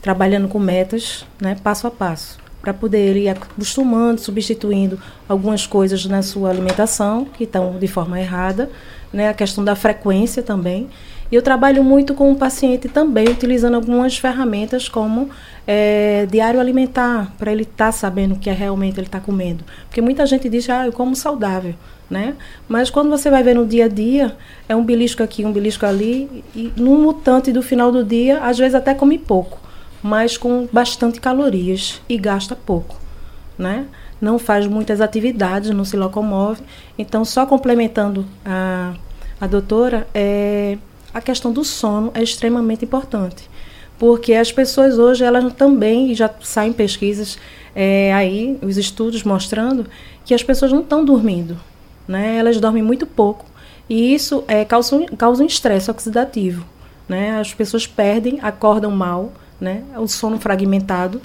trabalhando 0.00 0.48
com 0.48 0.58
metas, 0.58 1.26
né, 1.38 1.54
passo 1.62 1.86
a 1.86 1.90
passo 1.90 2.39
para 2.60 2.74
poder 2.74 3.16
ir 3.16 3.28
acostumando, 3.28 4.20
substituindo 4.20 4.98
algumas 5.28 5.66
coisas 5.66 6.04
na 6.06 6.22
sua 6.22 6.50
alimentação 6.50 7.24
que 7.24 7.44
estão 7.44 7.78
de 7.78 7.86
forma 7.86 8.20
errada, 8.20 8.70
né? 9.12 9.28
A 9.28 9.34
questão 9.34 9.64
da 9.64 9.74
frequência 9.74 10.42
também. 10.42 10.88
E 11.30 11.34
eu 11.36 11.42
trabalho 11.42 11.84
muito 11.84 12.12
com 12.12 12.32
o 12.32 12.36
paciente 12.36 12.88
também, 12.88 13.28
utilizando 13.28 13.74
algumas 13.74 14.18
ferramentas 14.18 14.88
como 14.88 15.30
é, 15.64 16.26
diário 16.28 16.58
alimentar, 16.58 17.32
para 17.38 17.52
ele 17.52 17.62
estar 17.62 17.86
tá 17.86 17.92
sabendo 17.92 18.34
o 18.34 18.38
que 18.38 18.50
é 18.50 18.52
realmente 18.52 18.98
ele 18.98 19.06
está 19.06 19.20
comendo. 19.20 19.64
Porque 19.86 20.00
muita 20.00 20.26
gente 20.26 20.48
diz, 20.48 20.68
ah, 20.68 20.86
eu 20.86 20.92
como 20.92 21.14
saudável, 21.14 21.74
né? 22.10 22.34
Mas 22.68 22.90
quando 22.90 23.08
você 23.08 23.30
vai 23.30 23.44
ver 23.44 23.54
no 23.54 23.64
dia 23.64 23.84
a 23.84 23.88
dia, 23.88 24.36
é 24.68 24.74
um 24.74 24.84
belisco 24.84 25.22
aqui, 25.22 25.44
um 25.44 25.52
belisco 25.52 25.86
ali, 25.86 26.42
e 26.54 26.72
num 26.76 27.00
mutante 27.00 27.52
do 27.52 27.62
final 27.62 27.92
do 27.92 28.04
dia, 28.04 28.40
às 28.40 28.58
vezes 28.58 28.74
até 28.74 28.92
come 28.92 29.16
pouco, 29.16 29.60
mas 30.02 30.36
com 30.36 30.68
bastante 30.72 31.20
calorias 31.20 32.00
e 32.08 32.16
gasta 32.16 32.56
pouco, 32.56 32.96
né? 33.58 33.86
Não 34.20 34.38
faz 34.38 34.66
muitas 34.66 35.00
atividades, 35.00 35.70
não 35.70 35.84
se 35.84 35.96
locomove. 35.96 36.62
Então, 36.98 37.24
só 37.24 37.46
complementando 37.46 38.26
a, 38.44 38.94
a 39.40 39.46
doutora, 39.46 40.06
é, 40.14 40.76
a 41.12 41.20
questão 41.20 41.52
do 41.52 41.64
sono 41.64 42.10
é 42.14 42.22
extremamente 42.22 42.84
importante 42.84 43.50
porque 44.00 44.32
as 44.32 44.50
pessoas 44.50 44.98
hoje 44.98 45.22
elas 45.22 45.52
também 45.52 46.14
já 46.14 46.30
saem 46.40 46.72
pesquisas 46.72 47.38
é, 47.76 48.10
aí 48.14 48.58
os 48.62 48.78
estudos 48.78 49.22
mostrando 49.22 49.86
que 50.24 50.32
as 50.32 50.42
pessoas 50.42 50.72
não 50.72 50.80
estão 50.80 51.04
dormindo, 51.04 51.58
né? 52.08 52.38
Elas 52.38 52.58
dormem 52.58 52.82
muito 52.82 53.06
pouco 53.06 53.44
e 53.90 54.14
isso 54.14 54.42
é, 54.48 54.64
causa, 54.64 54.96
um, 54.96 55.06
causa 55.06 55.42
um 55.42 55.46
estresse 55.46 55.90
oxidativo, 55.90 56.64
né? 57.06 57.38
As 57.38 57.52
pessoas 57.52 57.86
perdem, 57.86 58.38
acordam 58.40 58.90
mal, 58.90 59.34
né? 59.60 59.82
O 59.96 60.06
sono 60.06 60.38
fragmentado 60.38 61.20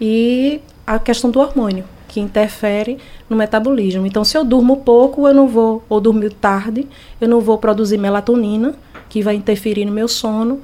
e 0.00 0.60
a 0.86 0.98
questão 0.98 1.30
do 1.30 1.40
hormônio 1.40 1.84
que 2.08 2.20
interfere 2.20 2.98
no 3.28 3.36
metabolismo. 3.36 4.04
Então, 4.04 4.24
se 4.24 4.36
eu 4.36 4.44
durmo 4.44 4.78
pouco, 4.78 5.28
eu 5.28 5.34
não 5.34 5.46
vou, 5.46 5.82
ou 5.88 6.00
dormir 6.00 6.32
tarde, 6.32 6.88
eu 7.20 7.28
não 7.28 7.40
vou 7.40 7.56
produzir 7.56 7.98
melatonina, 7.98 8.74
que 9.08 9.22
vai 9.22 9.36
interferir 9.36 9.84
no 9.84 9.92
meu 9.92 10.08
sono 10.08 10.60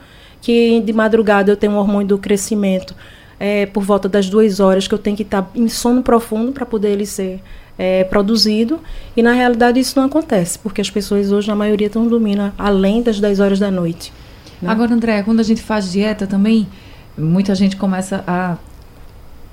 que 0.46 0.80
de 0.80 0.92
madrugada 0.92 1.50
eu 1.50 1.56
tenho 1.56 1.72
um 1.72 1.76
hormônio 1.76 2.06
do 2.06 2.18
crescimento 2.18 2.94
é, 3.38 3.66
por 3.66 3.82
volta 3.82 4.08
das 4.08 4.28
duas 4.28 4.60
horas, 4.60 4.86
que 4.86 4.94
eu 4.94 4.98
tenho 4.98 5.16
que 5.16 5.24
estar 5.24 5.50
em 5.54 5.68
sono 5.68 6.04
profundo 6.04 6.52
para 6.52 6.64
poder 6.64 6.90
ele 6.90 7.04
ser 7.04 7.40
é, 7.76 8.04
produzido. 8.04 8.80
E 9.16 9.22
na 9.22 9.32
realidade 9.32 9.80
isso 9.80 9.98
não 9.98 10.06
acontece, 10.06 10.58
porque 10.58 10.80
as 10.80 10.88
pessoas 10.88 11.32
hoje, 11.32 11.48
na 11.48 11.56
maioria, 11.56 11.88
estão 11.88 12.06
dormindo 12.06 12.52
além 12.56 13.02
das 13.02 13.18
10 13.18 13.40
horas 13.40 13.58
da 13.58 13.70
noite. 13.70 14.12
Né? 14.62 14.70
Agora, 14.70 14.94
André, 14.94 15.22
quando 15.24 15.40
a 15.40 15.42
gente 15.42 15.60
faz 15.60 15.90
dieta 15.90 16.26
também, 16.26 16.66
muita 17.16 17.54
gente 17.54 17.76
começa 17.76 18.22
a 18.26 18.56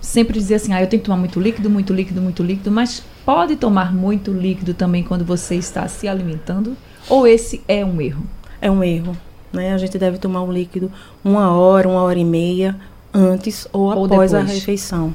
sempre 0.02 0.38
dizer 0.38 0.56
assim, 0.56 0.74
ah, 0.74 0.82
eu 0.82 0.88
tenho 0.88 1.02
que 1.02 1.06
tomar 1.06 1.18
muito 1.18 1.40
líquido, 1.40 1.70
muito 1.70 1.94
líquido, 1.94 2.22
muito 2.22 2.44
líquido, 2.44 2.70
mas 2.70 3.04
pode 3.26 3.56
tomar 3.56 3.94
muito 3.94 4.32
líquido 4.32 4.74
também 4.74 5.02
quando 5.02 5.24
você 5.24 5.56
está 5.56 5.88
se 5.88 6.08
alimentando? 6.08 6.76
Ou 7.10 7.26
esse 7.26 7.62
é 7.68 7.86
um 7.86 8.02
erro? 8.02 8.24
É 8.62 8.70
um 8.70 8.84
erro. 8.84 9.18
Né? 9.52 9.74
A 9.74 9.78
gente 9.78 9.98
deve 9.98 10.18
tomar 10.18 10.44
um 10.44 10.52
líquido 10.52 10.92
uma 11.24 11.52
hora, 11.52 11.88
uma 11.88 12.02
hora 12.02 12.20
e 12.20 12.26
meia 12.26 12.76
antes 13.14 13.68
ou, 13.72 13.84
ou 13.84 14.06
após 14.06 14.32
depois. 14.32 14.34
a 14.34 14.42
refeição. 14.42 15.14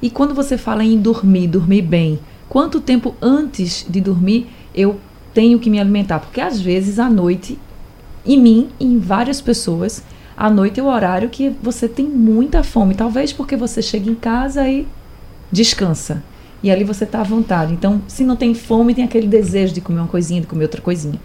E 0.00 0.08
quando 0.08 0.34
você 0.34 0.56
fala 0.56 0.82
em 0.82 0.98
dormir, 0.98 1.46
dormir 1.46 1.82
bem, 1.82 2.18
quanto 2.48 2.80
tempo 2.80 3.14
antes 3.20 3.84
de 3.88 4.00
dormir 4.00 4.48
eu 4.74 4.98
tenho 5.34 5.58
que 5.58 5.68
me 5.68 5.78
alimentar? 5.78 6.20
Porque 6.20 6.40
às 6.40 6.60
vezes 6.60 6.98
à 6.98 7.10
noite, 7.10 7.58
em 8.24 8.38
mim, 8.38 8.68
em 8.80 8.98
várias 8.98 9.40
pessoas, 9.40 10.02
à 10.36 10.50
noite 10.50 10.80
é 10.80 10.82
o 10.82 10.86
horário 10.86 11.28
que 11.28 11.50
você 11.62 11.88
tem 11.88 12.06
muita 12.06 12.62
fome. 12.62 12.94
Talvez 12.94 13.32
porque 13.32 13.56
você 13.56 13.82
chega 13.82 14.10
em 14.10 14.14
casa 14.14 14.68
e 14.68 14.86
descansa. 15.50 16.22
E 16.62 16.70
ali 16.70 16.84
você 16.84 17.04
está 17.04 17.20
à 17.20 17.24
vontade. 17.24 17.72
Então, 17.72 18.00
se 18.06 18.24
não 18.24 18.36
tem 18.36 18.54
fome, 18.54 18.94
tem 18.94 19.04
aquele 19.04 19.26
desejo 19.26 19.74
de 19.74 19.80
comer 19.80 20.00
uma 20.00 20.08
coisinha, 20.08 20.40
de 20.40 20.46
comer 20.46 20.64
outra 20.64 20.80
coisinha. 20.80 21.20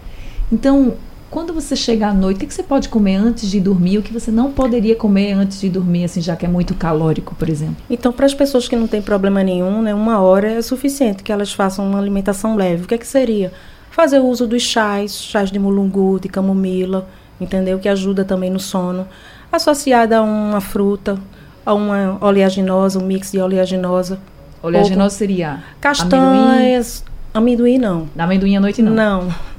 Então, 0.50 0.94
quando 1.30 1.52
você 1.52 1.76
chega 1.76 2.08
à 2.08 2.14
noite, 2.14 2.44
o 2.44 2.46
que 2.48 2.54
você 2.54 2.62
pode 2.62 2.88
comer 2.88 3.16
antes 3.16 3.50
de 3.50 3.60
dormir? 3.60 3.98
O 3.98 4.02
que 4.02 4.12
você 4.12 4.30
não 4.30 4.50
poderia 4.50 4.96
comer 4.96 5.32
antes 5.32 5.60
de 5.60 5.68
dormir, 5.68 6.04
assim, 6.04 6.20
já 6.20 6.34
que 6.34 6.46
é 6.46 6.48
muito 6.48 6.74
calórico, 6.74 7.34
por 7.34 7.48
exemplo? 7.48 7.76
Então, 7.88 8.12
para 8.12 8.26
as 8.26 8.34
pessoas 8.34 8.66
que 8.66 8.74
não 8.74 8.88
têm 8.88 9.02
problema 9.02 9.42
nenhum, 9.44 9.82
né, 9.82 9.94
uma 9.94 10.20
hora 10.20 10.52
é 10.52 10.62
suficiente 10.62 11.22
que 11.22 11.30
elas 11.30 11.52
façam 11.52 11.86
uma 11.86 11.98
alimentação 11.98 12.56
leve. 12.56 12.84
O 12.84 12.88
que 12.88 12.94
é 12.94 12.98
que 12.98 13.06
seria? 13.06 13.52
Fazer 13.90 14.20
uso 14.20 14.46
dos 14.46 14.62
chás, 14.62 15.22
chás 15.22 15.50
de 15.50 15.58
mulungu, 15.58 16.18
de 16.18 16.28
camomila, 16.28 17.08
entendeu? 17.40 17.78
Que 17.78 17.88
ajuda 17.88 18.24
também 18.24 18.50
no 18.50 18.60
sono. 18.60 19.06
Associada 19.50 20.18
a 20.18 20.22
uma 20.22 20.60
fruta, 20.60 21.18
a 21.64 21.74
uma 21.74 22.18
oleaginosa, 22.20 22.98
um 22.98 23.06
mix 23.06 23.32
de 23.32 23.40
oleaginosa. 23.40 24.18
Oleaginosa 24.62 25.16
seria? 25.16 25.62
Castanhas. 25.80 27.04
Amendoim, 27.32 27.76
amendoim 27.76 27.78
não. 27.78 28.08
Da 28.14 28.24
amendoim 28.24 28.56
à 28.56 28.60
noite 28.60 28.82
não? 28.82 28.92
Não. 28.92 29.34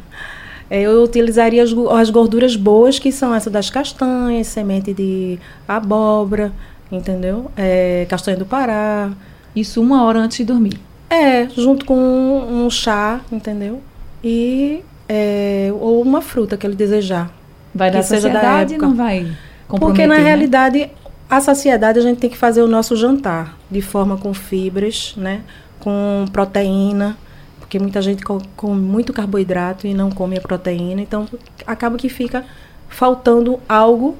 É, 0.72 0.82
eu 0.82 1.02
utilizaria 1.02 1.64
as, 1.64 1.72
as 1.72 2.12
gorduras 2.12 2.56
boas, 2.56 3.00
que 3.00 3.12
são 3.12 3.34
essa 3.34 3.50
das 3.50 3.72
castanhas, 3.72 4.46
semente 4.46 4.94
de 4.94 5.40
abóbora, 5.68 6.52
entendeu? 6.92 7.50
É, 7.58 8.06
castanha 8.08 8.38
do 8.38 8.46
Pará. 8.46 9.10
Isso 9.56 9.82
uma 9.82 10.04
hora 10.04 10.20
antes 10.20 10.38
de 10.38 10.46
dormir? 10.46 10.80
É, 11.10 11.50
junto 11.50 11.86
com 11.86 11.96
um, 11.96 12.66
um 12.66 12.70
chá, 12.70 13.20
entendeu? 13.32 13.82
E 14.24 14.84
é, 15.08 15.74
ou 15.74 16.04
uma 16.04 16.22
fruta 16.22 16.56
que 16.56 16.68
ele 16.68 16.76
desejar. 16.76 17.32
Vai 17.74 17.92
dar 17.92 18.04
saciedade 18.04 18.78
não 18.78 18.96
vai 18.96 19.28
Porque 19.68 20.08
na 20.08 20.18
né? 20.18 20.24
realidade 20.24 20.90
a 21.30 21.40
saciedade 21.40 22.00
a 22.00 22.02
gente 22.02 22.18
tem 22.18 22.30
que 22.30 22.38
fazer 22.38 22.62
o 22.62 22.68
nosso 22.68 22.96
jantar 22.96 23.56
de 23.70 23.82
forma 23.82 24.18
com 24.18 24.34
fibras, 24.34 25.14
né? 25.16 25.42
Com 25.80 26.26
proteína, 26.34 27.16
porque 27.60 27.78
muita 27.78 28.02
gente 28.02 28.24
come 28.24 28.82
muito 28.82 29.14
carboidrato 29.14 29.86
e 29.86 29.94
não 29.94 30.10
come 30.10 30.38
a 30.38 30.42
proteína, 30.42 31.02
então 31.02 31.28
acaba 31.68 31.98
que 31.98 32.10
fica 32.10 32.44
faltando 32.90 33.60
algo 33.70 34.18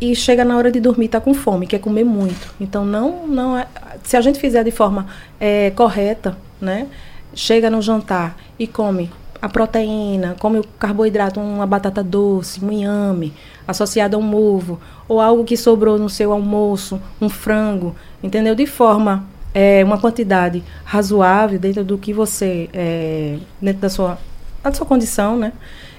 e 0.00 0.14
chega 0.14 0.44
na 0.44 0.56
hora 0.56 0.70
de 0.70 0.78
dormir 0.78 1.08
tá 1.08 1.20
com 1.20 1.34
fome, 1.34 1.66
quer 1.66 1.80
comer 1.80 2.04
muito. 2.04 2.54
Então 2.60 2.84
não 2.84 3.26
não 3.26 3.58
é, 3.58 3.66
se 4.04 4.16
a 4.16 4.20
gente 4.20 4.38
fizer 4.38 4.62
de 4.62 4.70
forma 4.70 5.06
é, 5.40 5.70
correta, 5.70 6.36
né? 6.60 6.86
Chega 7.34 7.68
no 7.68 7.82
jantar 7.82 8.36
e 8.58 8.66
come 8.66 9.10
a 9.42 9.48
proteína, 9.48 10.36
come 10.38 10.60
o 10.60 10.64
carboidrato, 10.78 11.40
uma 11.40 11.66
batata 11.66 12.00
doce, 12.00 12.64
um 12.64 12.70
inhame, 12.70 13.34
associado 13.66 14.16
a 14.16 14.18
um 14.20 14.36
ovo, 14.36 14.80
ou 15.08 15.20
algo 15.20 15.42
que 15.42 15.56
sobrou 15.56 15.98
no 15.98 16.08
seu 16.08 16.32
almoço, 16.32 17.02
um 17.20 17.28
frango, 17.28 17.96
entendeu? 18.22 18.54
De 18.54 18.66
forma 18.66 19.26
é, 19.52 19.82
uma 19.84 19.98
quantidade 19.98 20.62
razoável 20.84 21.58
dentro 21.58 21.82
do 21.82 21.98
que 21.98 22.12
você 22.12 22.70
é, 22.72 23.38
dentro 23.60 23.82
da 23.82 23.90
sua 23.90 24.16
da 24.62 24.72
sua 24.72 24.86
condição, 24.86 25.36
né? 25.36 25.52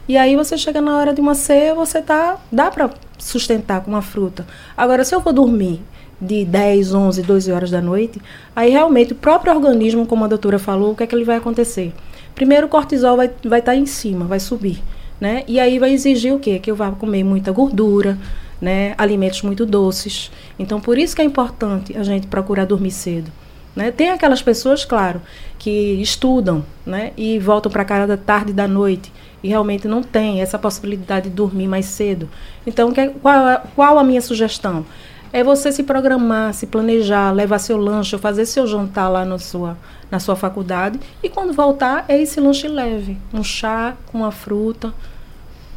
E 0.07 0.15
aí 0.15 0.37
você 0.37 0.57
chega 0.57 0.79
na 0.79 0.97
hora 0.97 1.13
de 1.13 1.19
uma 1.19 1.35
ceia, 1.35 1.75
você 1.75 2.01
tá 2.01 2.37
dá 2.49 2.71
para 2.71 2.91
sustentar 3.17 3.81
com 3.81 3.91
uma 3.91 4.01
fruta. 4.01 4.47
Agora 4.77 5.03
se 5.03 5.13
eu 5.13 5.19
vou 5.19 5.33
dormir 5.33 5.81
de 6.19 6.45
10, 6.45 6.93
11, 6.93 7.21
12 7.23 7.51
horas 7.51 7.71
da 7.71 7.81
noite, 7.81 8.21
aí 8.55 8.71
realmente 8.71 9.11
o 9.11 9.15
próprio 9.17 9.53
organismo, 9.53 10.05
como 10.05 10.23
a 10.23 10.29
doutora 10.29 10.57
falou, 10.57 10.93
o 10.93 10.95
que 10.95 11.03
é 11.03 11.07
que 11.07 11.13
ele 11.13 11.25
vai 11.25 11.35
acontecer? 11.35 11.93
Primeiro 12.35 12.67
o 12.67 12.69
cortisol 12.69 13.17
vai 13.17 13.29
vai 13.43 13.59
estar 13.59 13.73
tá 13.73 13.77
em 13.77 13.85
cima, 13.85 14.25
vai 14.25 14.39
subir, 14.39 14.81
né? 15.19 15.43
E 15.47 15.59
aí 15.59 15.79
vai 15.79 15.91
exigir 15.91 16.33
o 16.33 16.39
quê? 16.39 16.59
Que 16.59 16.71
eu 16.71 16.75
vá 16.75 16.91
comer 16.91 17.23
muita 17.23 17.51
gordura, 17.51 18.17
né? 18.61 18.93
Alimentos 18.97 19.41
muito 19.41 19.65
doces. 19.65 20.31
Então 20.57 20.79
por 20.79 20.97
isso 20.97 21.15
que 21.15 21.21
é 21.21 21.25
importante 21.25 21.97
a 21.97 22.03
gente 22.03 22.27
procurar 22.27 22.65
dormir 22.65 22.91
cedo. 22.91 23.31
Né? 23.75 23.91
Tem 23.91 24.11
aquelas 24.11 24.41
pessoas, 24.41 24.85
claro, 24.85 25.19
que 25.57 25.69
estudam 26.01 26.63
né? 26.85 27.11
e 27.17 27.39
voltam 27.39 27.71
para 27.71 27.83
casa 27.83 28.05
da 28.05 28.17
tarde 28.17 28.51
e 28.51 28.53
da 28.53 28.67
noite 28.67 29.11
e 29.43 29.49
realmente 29.49 29.87
não 29.87 30.01
tem 30.01 30.41
essa 30.41 30.57
possibilidade 30.57 31.29
de 31.29 31.35
dormir 31.35 31.67
mais 31.67 31.85
cedo. 31.87 32.29
Então, 32.65 32.91
que, 32.91 33.09
qual, 33.09 33.61
qual 33.75 33.99
a 33.99 34.03
minha 34.03 34.21
sugestão? 34.21 34.85
É 35.33 35.43
você 35.43 35.71
se 35.71 35.83
programar, 35.83 36.53
se 36.53 36.67
planejar, 36.67 37.31
levar 37.31 37.57
seu 37.57 37.75
lanche, 37.75 38.17
fazer 38.19 38.45
seu 38.45 38.67
jantar 38.67 39.09
lá 39.09 39.25
na 39.25 39.39
sua, 39.39 39.75
na 40.13 40.19
sua 40.19 40.35
faculdade. 40.35 40.99
E 41.23 41.27
quando 41.27 41.53
voltar, 41.53 42.05
é 42.07 42.21
esse 42.21 42.39
lanche 42.39 42.67
leve. 42.67 43.17
Um 43.33 43.43
chá 43.43 43.95
com 44.11 44.19
uma 44.19 44.31
fruta, 44.31 44.93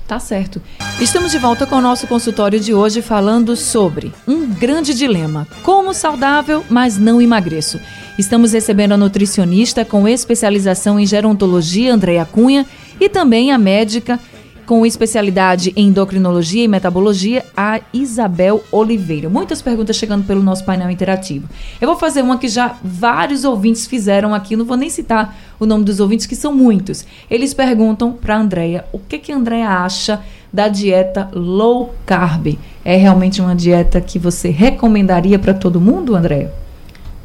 Tá 0.06 0.20
certo. 0.20 0.62
Estamos 1.00 1.32
de 1.32 1.38
volta 1.38 1.66
com 1.66 1.74
o 1.74 1.80
nosso 1.80 2.06
consultório 2.06 2.60
de 2.60 2.72
hoje 2.72 3.02
falando 3.02 3.56
sobre 3.56 4.12
um 4.24 4.46
grande 4.46 4.94
dilema: 4.94 5.48
como 5.64 5.92
saudável, 5.92 6.64
mas 6.70 6.96
não 6.96 7.20
emagreço. 7.20 7.80
Estamos 8.16 8.52
recebendo 8.52 8.92
a 8.92 8.96
nutricionista 8.96 9.84
com 9.84 10.06
especialização 10.06 11.00
em 11.00 11.04
gerontologia, 11.04 11.92
Andréa 11.92 12.24
Cunha, 12.24 12.64
e 13.00 13.08
também 13.08 13.50
a 13.50 13.58
médica 13.58 14.20
com 14.66 14.84
especialidade 14.84 15.72
em 15.76 15.86
endocrinologia 15.86 16.64
e 16.64 16.68
metabologia, 16.68 17.44
a 17.56 17.80
Isabel 17.92 18.62
Oliveira. 18.72 19.30
Muitas 19.30 19.62
perguntas 19.62 19.96
chegando 19.96 20.26
pelo 20.26 20.42
nosso 20.42 20.64
painel 20.64 20.90
interativo. 20.90 21.48
Eu 21.80 21.86
vou 21.86 21.96
fazer 21.96 22.20
uma 22.22 22.36
que 22.36 22.48
já 22.48 22.76
vários 22.82 23.44
ouvintes 23.44 23.86
fizeram 23.86 24.34
aqui, 24.34 24.56
não 24.56 24.64
vou 24.64 24.76
nem 24.76 24.90
citar 24.90 25.36
o 25.60 25.64
nome 25.64 25.84
dos 25.84 26.00
ouvintes, 26.00 26.26
que 26.26 26.34
são 26.34 26.52
muitos. 26.52 27.06
Eles 27.30 27.54
perguntam 27.54 28.12
para 28.12 28.34
a 28.34 28.40
Andrea 28.40 28.84
o 28.92 28.98
que, 28.98 29.18
que 29.18 29.32
a 29.32 29.36
Andrea 29.36 29.68
acha 29.68 30.20
da 30.52 30.68
dieta 30.68 31.30
low 31.32 31.94
carb. 32.04 32.58
É 32.84 32.96
realmente 32.96 33.40
uma 33.40 33.54
dieta 33.54 34.00
que 34.00 34.18
você 34.18 34.50
recomendaria 34.50 35.38
para 35.38 35.54
todo 35.54 35.80
mundo, 35.80 36.16
Andréia? 36.16 36.52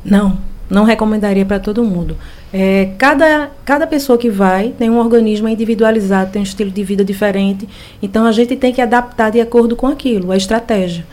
Não, 0.05 0.37
não 0.71 0.85
recomendaria 0.85 1.45
para 1.45 1.59
todo 1.59 1.83
mundo. 1.83 2.17
É, 2.51 2.91
cada, 2.97 3.51
cada 3.65 3.85
pessoa 3.85 4.17
que 4.17 4.29
vai 4.29 4.69
tem 4.69 4.89
um 4.89 4.97
organismo 4.97 5.49
individualizado, 5.49 6.31
tem 6.31 6.39
um 6.39 6.43
estilo 6.43 6.71
de 6.71 6.83
vida 6.83 7.03
diferente, 7.03 7.67
então 8.01 8.25
a 8.25 8.31
gente 8.31 8.55
tem 8.55 8.73
que 8.73 8.81
adaptar 8.81 9.29
de 9.31 9.41
acordo 9.41 9.75
com 9.75 9.87
aquilo, 9.87 10.31
a 10.31 10.37
estratégia. 10.37 11.05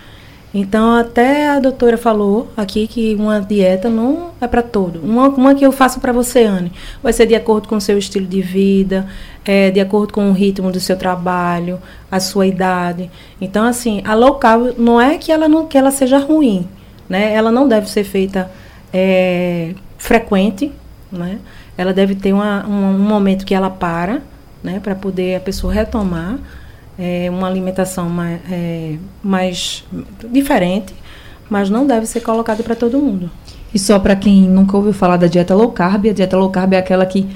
Então, 0.55 0.95
até 0.95 1.51
a 1.51 1.61
doutora 1.61 1.99
falou 1.99 2.49
aqui 2.57 2.87
que 2.87 3.15
uma 3.17 3.39
dieta 3.39 3.91
não 3.91 4.31
é 4.41 4.47
para 4.47 4.63
todo. 4.63 4.99
Uma, 5.05 5.29
uma 5.29 5.55
que 5.55 5.65
eu 5.65 5.71
faço 5.71 6.01
para 6.01 6.11
você, 6.11 6.45
Anne, 6.45 6.73
vai 7.03 7.13
ser 7.13 7.27
de 7.27 7.35
acordo 7.35 7.69
com 7.69 7.77
o 7.77 7.81
seu 7.81 7.99
estilo 7.99 8.27
de 8.27 8.41
vida, 8.41 9.07
é, 9.45 9.71
de 9.71 9.79
acordo 9.79 10.13
com 10.13 10.31
o 10.31 10.33
ritmo 10.33 10.73
do 10.73 10.81
seu 10.81 10.97
trabalho, 10.97 11.79
a 12.11 12.19
sua 12.19 12.47
idade. 12.47 13.11
Então, 13.39 13.63
assim, 13.65 14.01
a 14.07 14.15
low 14.15 14.37
carb 14.37 14.73
não 14.79 14.99
é 14.99 15.19
que 15.19 15.31
ela, 15.31 15.49
não, 15.49 15.67
que 15.67 15.77
ela 15.77 15.91
seja 15.91 16.17
ruim, 16.17 16.67
né? 17.09 17.35
Ela 17.35 17.53
não 17.53 17.69
deve 17.69 17.91
ser 17.91 18.05
feita 18.05 18.51
é, 18.93 19.75
frequente, 19.97 20.73
né? 21.11 21.39
Ela 21.77 21.93
deve 21.93 22.15
ter 22.15 22.33
uma, 22.33 22.67
um, 22.67 22.95
um 22.95 22.99
momento 22.99 23.45
que 23.45 23.55
ela 23.55 23.71
para, 23.71 24.23
né? 24.63 24.81
Para 24.81 24.95
poder 24.95 25.37
a 25.37 25.41
pessoa 25.41 25.73
retomar 25.73 26.39
é, 26.99 27.29
uma 27.31 27.47
alimentação 27.47 28.09
mais, 28.09 28.41
é, 28.51 28.97
mais 29.23 29.85
diferente, 30.31 30.95
mas 31.49 31.71
não 31.71 31.87
deve 31.87 32.07
ser 32.07 32.21
colocado 32.21 32.63
para 32.63 32.75
todo 32.75 32.99
mundo. 32.99 33.31
E 33.73 33.79
só 33.79 33.99
para 33.99 34.17
quem 34.17 34.43
nunca 34.43 34.77
ouviu 34.77 34.93
falar 34.93 35.17
da 35.17 35.27
dieta 35.27 35.55
low 35.55 35.71
carb, 35.71 36.07
a 36.07 36.13
dieta 36.13 36.37
low 36.37 36.51
carb 36.51 36.73
é 36.73 36.79
aquela 36.79 37.07
que 37.07 37.29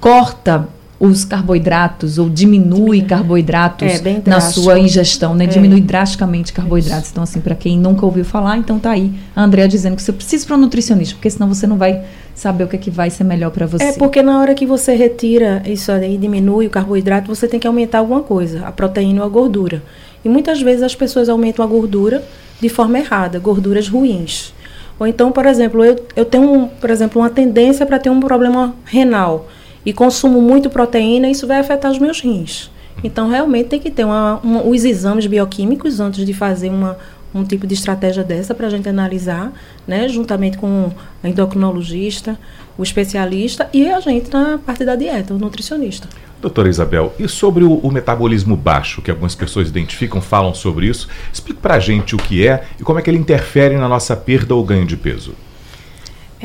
corta 0.00 0.68
os 1.04 1.24
carboidratos 1.24 2.18
ou 2.18 2.28
diminui 2.28 3.02
carboidratos 3.02 3.88
é, 4.04 4.22
na 4.26 4.40
sua 4.40 4.78
ingestão, 4.78 5.34
né? 5.34 5.44
É. 5.44 5.46
Diminui 5.46 5.80
drasticamente 5.80 6.52
carboidratos. 6.52 7.04
Isso. 7.04 7.12
Então, 7.12 7.24
assim, 7.24 7.40
para 7.40 7.54
quem 7.54 7.78
nunca 7.78 8.04
ouviu 8.04 8.24
falar, 8.24 8.56
então 8.56 8.78
tá 8.78 8.90
aí 8.90 9.12
a 9.34 9.42
Andrea 9.42 9.68
dizendo 9.68 9.96
que 9.96 10.02
você 10.02 10.12
precisa 10.12 10.46
para 10.46 10.56
um 10.56 10.60
nutricionista, 10.60 11.14
porque 11.14 11.30
senão 11.30 11.48
você 11.48 11.66
não 11.66 11.76
vai 11.76 12.02
saber 12.34 12.64
o 12.64 12.68
que 12.68 12.76
é 12.76 12.78
que 12.78 12.90
vai 12.90 13.10
ser 13.10 13.24
melhor 13.24 13.50
para 13.50 13.66
você. 13.66 13.84
É 13.84 13.92
porque 13.92 14.22
na 14.22 14.40
hora 14.40 14.54
que 14.54 14.66
você 14.66 14.94
retira 14.94 15.62
isso 15.66 15.92
aí, 15.92 16.18
diminui 16.18 16.66
o 16.66 16.70
carboidrato, 16.70 17.32
você 17.32 17.46
tem 17.46 17.60
que 17.60 17.66
aumentar 17.66 17.98
alguma 17.98 18.22
coisa, 18.22 18.66
a 18.66 18.72
proteína 18.72 19.20
ou 19.20 19.26
a 19.26 19.30
gordura. 19.30 19.82
E 20.24 20.28
muitas 20.28 20.60
vezes 20.60 20.82
as 20.82 20.94
pessoas 20.94 21.28
aumentam 21.28 21.64
a 21.64 21.68
gordura 21.68 22.24
de 22.60 22.68
forma 22.68 22.98
errada, 22.98 23.38
gorduras 23.38 23.88
ruins. 23.88 24.52
Ou 24.98 25.06
então, 25.06 25.32
por 25.32 25.44
exemplo, 25.44 25.84
eu, 25.84 25.96
eu 26.16 26.24
tenho, 26.24 26.70
por 26.80 26.88
exemplo, 26.88 27.20
uma 27.20 27.30
tendência 27.30 27.84
para 27.84 27.98
ter 27.98 28.10
um 28.10 28.20
problema 28.20 28.74
renal 28.84 29.48
e 29.84 29.92
consumo 29.92 30.40
muito 30.40 30.70
proteína, 30.70 31.28
isso 31.28 31.46
vai 31.46 31.58
afetar 31.58 31.90
os 31.90 31.98
meus 31.98 32.20
rins. 32.20 32.70
Então, 33.02 33.28
realmente 33.28 33.68
tem 33.68 33.80
que 33.80 33.90
ter 33.90 34.04
uma, 34.04 34.40
uma, 34.42 34.62
os 34.62 34.84
exames 34.84 35.26
bioquímicos 35.26 36.00
antes 36.00 36.24
de 36.24 36.32
fazer 36.32 36.70
uma, 36.70 36.96
um 37.34 37.44
tipo 37.44 37.66
de 37.66 37.74
estratégia 37.74 38.22
dessa 38.22 38.54
para 38.54 38.68
a 38.68 38.70
gente 38.70 38.88
analisar, 38.88 39.52
né, 39.86 40.08
juntamente 40.08 40.56
com 40.56 40.92
o 41.22 41.26
endocrinologista, 41.26 42.38
o 42.78 42.82
especialista 42.82 43.68
e 43.72 43.90
a 43.90 44.00
gente 44.00 44.32
na 44.32 44.58
parte 44.58 44.84
da 44.84 44.96
dieta, 44.96 45.34
o 45.34 45.38
nutricionista. 45.38 46.08
Doutora 46.40 46.68
Isabel, 46.68 47.12
e 47.18 47.26
sobre 47.26 47.64
o, 47.64 47.74
o, 47.78 47.90
metabolismo 47.90 48.54
baixo, 48.54 49.00
que 49.00 49.10
algumas 49.10 49.34
pessoas 49.34 49.68
identificam, 49.68 50.20
falam 50.20 50.52
sobre 50.52 50.86
isso, 50.86 51.08
explique 51.32 51.60
para 51.60 51.74
a 51.74 51.78
gente 51.78 52.14
o 52.14 52.18
que 52.18 52.46
é 52.46 52.64
e 52.78 52.82
como 52.82 52.98
é 52.98 53.02
que 53.02 53.08
ele 53.08 53.18
interfere 53.18 53.76
na 53.76 53.88
nossa 53.88 54.14
perda 54.14 54.54
ou 54.54 54.62
ganho 54.62 54.84
de 54.84 54.96
peso. 54.96 55.34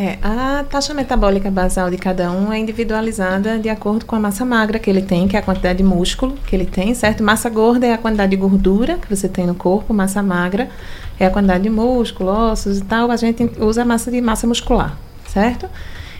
É, 0.01 0.17
a 0.21 0.63
taxa 0.63 0.93
metabólica 0.93 1.51
basal 1.51 1.91
de 1.91 1.97
cada 1.97 2.31
um 2.31 2.53
é 2.53 2.57
individualizada 2.57 3.59
de 3.59 3.67
acordo 3.67 4.05
com 4.05 4.15
a 4.15 4.19
massa 4.19 4.45
magra 4.45 4.79
que 4.79 4.89
ele 4.89 5.01
tem, 5.01 5.27
que 5.27 5.35
é 5.35 5.39
a 5.41 5.43
quantidade 5.43 5.79
de 5.79 5.83
músculo 5.83 6.37
que 6.47 6.55
ele 6.55 6.65
tem, 6.65 6.93
certo? 6.93 7.21
Massa 7.21 7.49
gorda 7.49 7.85
é 7.85 7.91
a 7.91 7.97
quantidade 7.97 8.29
de 8.29 8.37
gordura 8.37 8.97
que 8.97 9.13
você 9.13 9.27
tem 9.27 9.45
no 9.45 9.53
corpo, 9.53 9.93
massa 9.93 10.23
magra 10.23 10.69
é 11.19 11.25
a 11.25 11.29
quantidade 11.29 11.63
de 11.63 11.69
músculo, 11.69 12.29
ossos 12.29 12.77
e 12.77 12.83
tal. 12.85 13.11
A 13.11 13.17
gente 13.17 13.51
usa 13.59 13.81
a 13.81 13.85
massa 13.85 14.09
de 14.09 14.21
massa 14.21 14.47
muscular, 14.47 14.97
certo? 15.27 15.69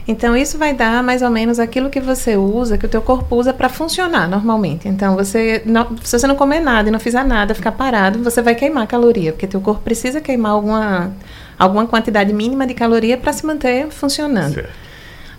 Então 0.05 0.35
isso 0.35 0.57
vai 0.57 0.73
dar 0.73 1.01
mais 1.01 1.21
ou 1.21 1.29
menos 1.29 1.57
aquilo 1.57 1.89
que 1.89 2.01
você 2.01 2.35
usa, 2.35 2.77
que 2.77 2.85
o 2.85 2.89
teu 2.89 3.01
corpo 3.01 3.33
usa 3.33 3.53
para 3.53 3.69
funcionar 3.69 4.27
normalmente. 4.27 4.89
Então 4.89 5.15
você 5.15 5.63
não, 5.65 5.95
se 6.03 6.19
você 6.19 6.27
não 6.27 6.35
comer 6.35 6.59
nada 6.59 6.89
e 6.89 6.91
não 6.91 6.99
fizer 6.99 7.23
nada, 7.23 7.55
ficar 7.55 7.71
parado, 7.71 8.21
você 8.21 8.41
vai 8.41 8.55
queimar 8.55 8.87
caloria, 8.87 9.31
porque 9.31 9.47
teu 9.47 9.61
corpo 9.61 9.81
precisa 9.83 10.19
queimar 10.19 10.51
alguma 10.51 11.13
alguma 11.59 11.85
quantidade 11.85 12.33
mínima 12.33 12.65
de 12.65 12.73
caloria 12.73 13.17
para 13.17 13.33
se 13.33 13.45
manter 13.45 13.89
funcionando. 13.89 14.55
Certo. 14.55 14.89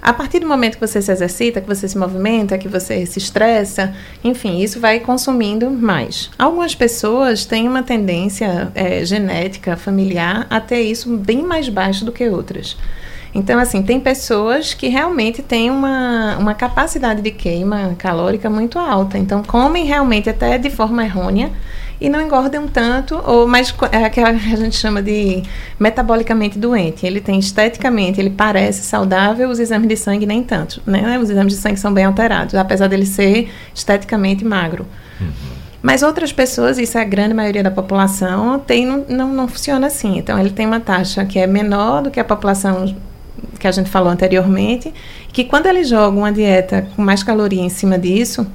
A 0.02 0.14
partir 0.14 0.38
do 0.38 0.46
momento 0.46 0.78
que 0.78 0.86
você 0.86 1.02
se 1.02 1.12
exercita, 1.12 1.60
que 1.60 1.68
você 1.68 1.86
se 1.86 1.98
movimenta, 1.98 2.56
que 2.56 2.68
você 2.68 3.04
se 3.04 3.18
estressa, 3.18 3.94
enfim, 4.24 4.58
isso 4.60 4.80
vai 4.80 4.98
consumindo 5.00 5.70
mais. 5.70 6.30
Algumas 6.38 6.74
pessoas 6.74 7.44
têm 7.44 7.68
uma 7.68 7.82
tendência 7.82 8.72
é, 8.74 9.04
genética, 9.04 9.76
familiar, 9.76 10.46
a 10.48 10.58
ter 10.58 10.80
isso 10.80 11.14
bem 11.18 11.42
mais 11.42 11.68
baixo 11.68 12.04
do 12.04 12.12
que 12.12 12.26
outras. 12.28 12.78
Então, 13.34 13.60
assim, 13.60 13.82
tem 13.82 14.00
pessoas 14.00 14.72
que 14.72 14.88
realmente 14.88 15.42
têm 15.42 15.70
uma, 15.70 16.36
uma 16.38 16.54
capacidade 16.54 17.20
de 17.20 17.30
queima 17.30 17.94
calórica 17.98 18.48
muito 18.48 18.78
alta. 18.78 19.18
Então, 19.18 19.42
comem 19.42 19.84
realmente 19.84 20.28
até 20.30 20.56
de 20.56 20.70
forma 20.70 21.04
errônea 21.04 21.50
e 22.00 22.08
não 22.08 22.20
engordam 22.20 22.66
tanto, 22.66 23.20
ou 23.26 23.46
mais 23.46 23.74
é 23.92 24.04
aquela 24.04 24.32
que 24.32 24.52
a 24.52 24.56
gente 24.56 24.76
chama 24.76 25.02
de 25.02 25.42
metabolicamente 25.78 26.58
doente. 26.58 27.06
Ele 27.06 27.20
tem 27.20 27.38
esteticamente, 27.38 28.20
ele 28.20 28.30
parece 28.30 28.82
saudável, 28.82 29.50
os 29.50 29.58
exames 29.58 29.88
de 29.88 29.96
sangue 29.96 30.24
nem 30.24 30.42
tanto, 30.42 30.80
né? 30.86 31.18
Os 31.18 31.28
exames 31.28 31.54
de 31.54 31.60
sangue 31.60 31.78
são 31.78 31.92
bem 31.92 32.04
alterados, 32.04 32.54
apesar 32.54 32.88
dele 32.88 33.04
ser 33.04 33.50
esteticamente 33.74 34.44
magro. 34.44 34.86
Uhum. 35.20 35.60
Mas 35.82 36.02
outras 36.02 36.32
pessoas, 36.32 36.78
isso 36.78 36.98
é 36.98 37.00
a 37.00 37.04
grande 37.04 37.34
maioria 37.34 37.62
da 37.62 37.70
população, 37.70 38.58
tem, 38.58 38.84
não, 38.84 39.04
não, 39.08 39.32
não 39.32 39.48
funciona 39.48 39.86
assim. 39.86 40.18
Então, 40.18 40.38
ele 40.38 40.50
tem 40.50 40.66
uma 40.66 40.80
taxa 40.80 41.24
que 41.24 41.38
é 41.38 41.46
menor 41.46 42.02
do 42.02 42.10
que 42.10 42.20
a 42.20 42.24
população 42.24 42.94
que 43.58 43.66
a 43.66 43.72
gente 43.72 43.88
falou 43.88 44.10
anteriormente, 44.10 44.92
que 45.32 45.44
quando 45.44 45.66
ele 45.66 45.84
joga 45.84 46.16
uma 46.16 46.32
dieta 46.32 46.86
com 46.94 47.02
mais 47.02 47.22
caloria 47.22 47.62
em 47.62 47.68
cima 47.68 47.98
disso, 47.98 48.46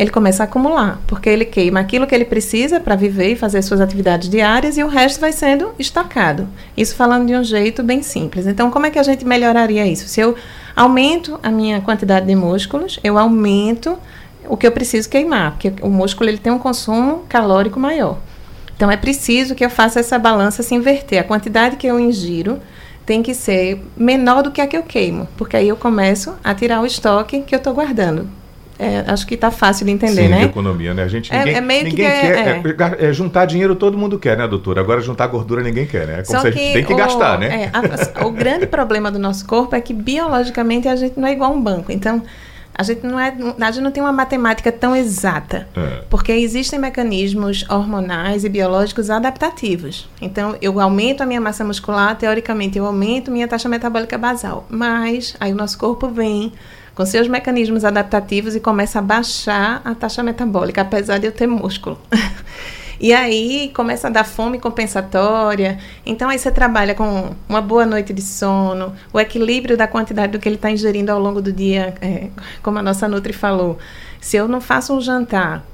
ele 0.00 0.08
começa 0.08 0.42
a 0.42 0.44
acumular, 0.44 0.98
porque 1.06 1.28
ele 1.28 1.44
queima 1.44 1.78
aquilo 1.78 2.06
que 2.06 2.14
ele 2.14 2.24
precisa 2.24 2.80
para 2.80 2.96
viver 2.96 3.32
e 3.32 3.36
fazer 3.36 3.60
suas 3.60 3.82
atividades 3.82 4.30
diárias 4.30 4.78
e 4.78 4.82
o 4.82 4.88
resto 4.88 5.20
vai 5.20 5.30
sendo 5.30 5.72
estocado. 5.78 6.48
Isso 6.74 6.96
falando 6.96 7.26
de 7.26 7.34
um 7.34 7.44
jeito 7.44 7.82
bem 7.82 8.02
simples. 8.02 8.46
Então, 8.46 8.70
como 8.70 8.86
é 8.86 8.90
que 8.90 8.98
a 8.98 9.02
gente 9.02 9.26
melhoraria 9.26 9.86
isso? 9.86 10.08
Se 10.08 10.18
eu 10.18 10.34
aumento 10.74 11.38
a 11.42 11.50
minha 11.50 11.82
quantidade 11.82 12.24
de 12.24 12.34
músculos, 12.34 12.98
eu 13.04 13.18
aumento 13.18 13.98
o 14.48 14.56
que 14.56 14.66
eu 14.66 14.72
preciso 14.72 15.06
queimar, 15.06 15.50
porque 15.50 15.70
o 15.82 15.90
músculo 15.90 16.30
ele 16.30 16.38
tem 16.38 16.50
um 16.50 16.58
consumo 16.58 17.26
calórico 17.28 17.78
maior. 17.78 18.16
Então, 18.74 18.90
é 18.90 18.96
preciso 18.96 19.54
que 19.54 19.62
eu 19.62 19.68
faça 19.68 20.00
essa 20.00 20.18
balança 20.18 20.62
se 20.62 20.74
inverter. 20.74 21.20
A 21.20 21.24
quantidade 21.24 21.76
que 21.76 21.86
eu 21.86 22.00
ingiro 22.00 22.58
tem 23.04 23.22
que 23.22 23.34
ser 23.34 23.84
menor 23.94 24.42
do 24.42 24.50
que 24.50 24.62
a 24.62 24.66
que 24.66 24.78
eu 24.78 24.82
queimo, 24.82 25.28
porque 25.36 25.58
aí 25.58 25.68
eu 25.68 25.76
começo 25.76 26.32
a 26.42 26.54
tirar 26.54 26.80
o 26.80 26.86
estoque 26.86 27.42
que 27.42 27.54
eu 27.54 27.58
estou 27.58 27.74
guardando. 27.74 28.39
É, 28.82 29.04
acho 29.06 29.26
que 29.26 29.34
está 29.34 29.50
fácil 29.50 29.84
de 29.84 29.92
entender, 29.92 30.22
Sim, 30.22 30.28
né? 30.28 30.38
De 30.38 30.44
economia, 30.46 30.94
né? 30.94 31.02
A 31.02 31.08
gente 31.08 31.30
ninguém, 31.30 31.54
é, 31.54 31.58
é 31.58 31.60
meio 31.60 31.84
ninguém 31.84 31.96
que 31.96 32.02
quer 32.02 32.48
é, 32.48 33.04
é. 33.04 33.10
é, 33.10 33.12
juntar 33.12 33.44
dinheiro 33.44 33.76
todo 33.76 33.98
mundo 33.98 34.18
quer, 34.18 34.38
né, 34.38 34.48
doutora? 34.48 34.80
Agora 34.80 35.02
juntar 35.02 35.26
gordura 35.26 35.62
ninguém 35.62 35.84
quer, 35.84 36.06
né? 36.06 36.20
É 36.20 36.22
como 36.22 36.38
Só 36.38 36.40
se 36.40 36.48
a 36.48 36.50
gente 36.50 36.72
tem 36.72 36.84
que 36.86 36.94
o, 36.94 36.96
gastar, 36.96 37.38
né? 37.38 37.70
A, 37.74 38.24
o 38.24 38.30
grande 38.30 38.66
problema 38.66 39.10
do 39.10 39.18
nosso 39.18 39.46
corpo 39.46 39.76
é 39.76 39.82
que 39.82 39.92
biologicamente 39.92 40.88
a 40.88 40.96
gente 40.96 41.20
não 41.20 41.28
é 41.28 41.32
igual 41.32 41.52
a 41.52 41.54
um 41.54 41.60
banco. 41.60 41.92
Então, 41.92 42.22
a 42.74 42.82
gente 42.82 43.06
não 43.06 43.18
é, 43.18 43.34
a 43.60 43.70
gente 43.70 43.82
não 43.82 43.90
tem 43.90 44.02
uma 44.02 44.12
matemática 44.12 44.72
tão 44.72 44.94
exata, 44.96 45.68
é. 45.76 46.02
porque 46.08 46.32
existem 46.32 46.78
mecanismos 46.78 47.64
hormonais 47.68 48.44
e 48.44 48.48
biológicos 48.48 49.10
adaptativos. 49.10 50.08
Então, 50.20 50.56
eu 50.62 50.80
aumento 50.80 51.22
a 51.22 51.26
minha 51.26 51.40
massa 51.40 51.64
muscular, 51.64 52.16
teoricamente 52.16 52.78
eu 52.78 52.86
aumento 52.86 53.30
minha 53.30 53.46
taxa 53.46 53.68
metabólica 53.68 54.16
basal, 54.16 54.66
mas 54.70 55.36
aí 55.38 55.52
o 55.52 55.56
nosso 55.56 55.76
corpo 55.76 56.08
vem 56.08 56.52
com 56.94 57.06
seus 57.06 57.28
mecanismos 57.28 57.84
adaptativos 57.84 58.54
e 58.54 58.60
começa 58.60 58.98
a 58.98 59.02
baixar 59.02 59.80
a 59.84 59.94
taxa 59.94 60.22
metabólica, 60.22 60.82
apesar 60.82 61.18
de 61.18 61.26
eu 61.26 61.32
ter 61.32 61.46
músculo. 61.46 61.98
E 63.00 63.14
aí 63.14 63.70
começa 63.74 64.08
a 64.08 64.10
dar 64.10 64.24
fome 64.24 64.60
compensatória. 64.60 65.78
Então 66.04 66.28
aí 66.28 66.38
você 66.38 66.50
trabalha 66.50 66.94
com 66.94 67.34
uma 67.48 67.62
boa 67.62 67.86
noite 67.86 68.12
de 68.12 68.20
sono, 68.20 68.92
o 69.10 69.18
equilíbrio 69.18 69.74
da 69.74 69.86
quantidade 69.86 70.32
do 70.32 70.38
que 70.38 70.46
ele 70.46 70.56
está 70.56 70.70
ingerindo 70.70 71.10
ao 71.10 71.18
longo 71.18 71.40
do 71.40 71.50
dia, 71.50 71.94
é, 72.02 72.28
como 72.62 72.78
a 72.78 72.82
nossa 72.82 73.08
Nutri 73.08 73.32
falou. 73.32 73.78
Se 74.20 74.36
eu 74.36 74.46
não 74.46 74.60
faço 74.60 74.94
um 74.94 75.00
jantar 75.00 75.64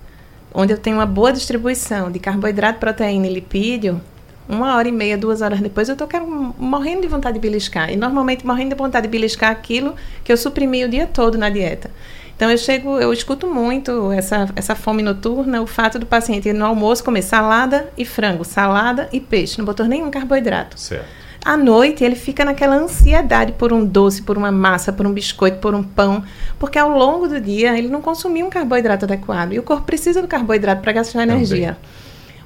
onde 0.55 0.73
eu 0.73 0.79
tenho 0.79 0.99
uma 0.99 1.07
boa 1.07 1.33
distribuição 1.33 2.13
de 2.13 2.21
carboidrato, 2.21 2.79
proteína 2.79 3.27
e 3.27 3.35
lipídio, 3.35 4.01
uma 4.49 4.77
hora 4.77 4.89
e 4.89 4.93
meia, 4.93 5.19
duas 5.19 5.43
horas 5.43 5.61
depois, 5.61 5.89
eu 5.89 5.95
estou 5.95 6.09
morrendo 6.57 7.03
de 7.03 7.09
vontade 7.09 7.35
de 7.35 7.41
beliscar. 7.41 7.91
E 7.93 7.97
normalmente 7.97 8.47
morrendo 8.47 8.71
de 8.71 8.77
vontade 8.77 9.09
de 9.09 9.11
beliscar 9.11 9.51
aquilo 9.51 9.97
que 10.23 10.31
eu 10.31 10.37
suprimi 10.37 10.85
o 10.85 10.89
dia 10.89 11.09
todo 11.09 11.37
na 11.37 11.51
dieta. 11.51 11.91
Então 12.37 12.51
eu 12.51 12.59
chego, 12.59 12.99
eu 12.99 13.13
escuto 13.15 13.47
muito 13.47 14.13
essa, 14.13 14.47
essa 14.55 14.75
fome 14.75 15.03
noturna, 15.03 15.63
o 15.63 15.67
fato 15.67 15.99
do 15.99 16.05
paciente 16.05 16.53
no 16.53 16.67
almoço 16.67 17.03
comer 17.03 17.23
salada 17.23 17.89
e 17.97 18.05
frango, 18.05 18.45
salada 18.45 19.09
e 19.11 19.19
peixe, 19.19 19.57
não 19.57 19.65
botou 19.65 19.87
nenhum 19.87 20.11
carboidrato. 20.11 20.79
Certo. 20.79 21.07
À 21.43 21.57
noite 21.57 22.05
ele 22.05 22.17
fica 22.17 22.45
naquela 22.45 22.77
ansiedade 22.77 23.53
por 23.53 23.73
um 23.73 23.87
doce, 23.87 24.21
por 24.21 24.37
uma 24.37 24.53
massa, 24.53 24.93
por 24.93 25.07
um 25.07 25.13
biscoito, 25.13 25.59
por 25.59 25.75
um 25.75 25.83
pão, 25.83 26.23
porque 26.59 26.79
ao 26.79 26.91
longo 26.91 27.27
do 27.27 27.41
dia 27.41 27.79
ele 27.79 27.89
não 27.89 28.03
consumiu 28.03 28.47
um 28.47 28.51
carboidrato 28.51 29.07
adequado 29.07 29.53
e 29.53 29.59
o 29.59 29.63
corpo 29.63 29.85
precisa 29.85 30.21
do 30.21 30.29
carboidrato 30.29 30.83
para 30.83 30.93
gastar 30.93 31.23
energia. 31.23 31.79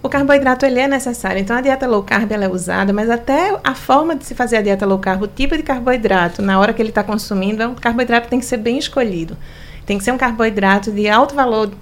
o 0.02 0.08
carboidrato 0.08 0.64
ele 0.66 0.78
é 0.78 0.86
necessário. 0.86 1.40
Então 1.40 1.56
a 1.56 1.60
dieta 1.60 1.88
low 1.88 2.02
carb 2.04 2.30
ela 2.30 2.44
é 2.44 2.48
usada, 2.48 2.92
mas 2.92 3.10
até 3.10 3.58
a 3.64 3.74
forma 3.74 4.14
de 4.14 4.24
se 4.24 4.36
fazer 4.36 4.58
a 4.58 4.62
dieta 4.62 4.86
low 4.86 4.98
carb, 5.00 5.22
o 5.22 5.26
tipo 5.26 5.56
de 5.56 5.64
carboidrato 5.64 6.42
na 6.42 6.60
hora 6.60 6.72
que 6.72 6.80
ele 6.80 6.90
está 6.90 7.02
consumindo, 7.02 7.70
o 7.70 7.74
carboidrato 7.74 8.28
tem 8.28 8.38
que 8.38 8.44
ser 8.44 8.58
bem 8.58 8.78
escolhido. 8.78 9.36
Tem 9.90 9.98
que 9.98 10.04
ser 10.04 10.12
um 10.12 10.16
carboidrato 10.16 10.92
de 10.92 11.08
alto 11.08 11.34
valor 11.34 11.72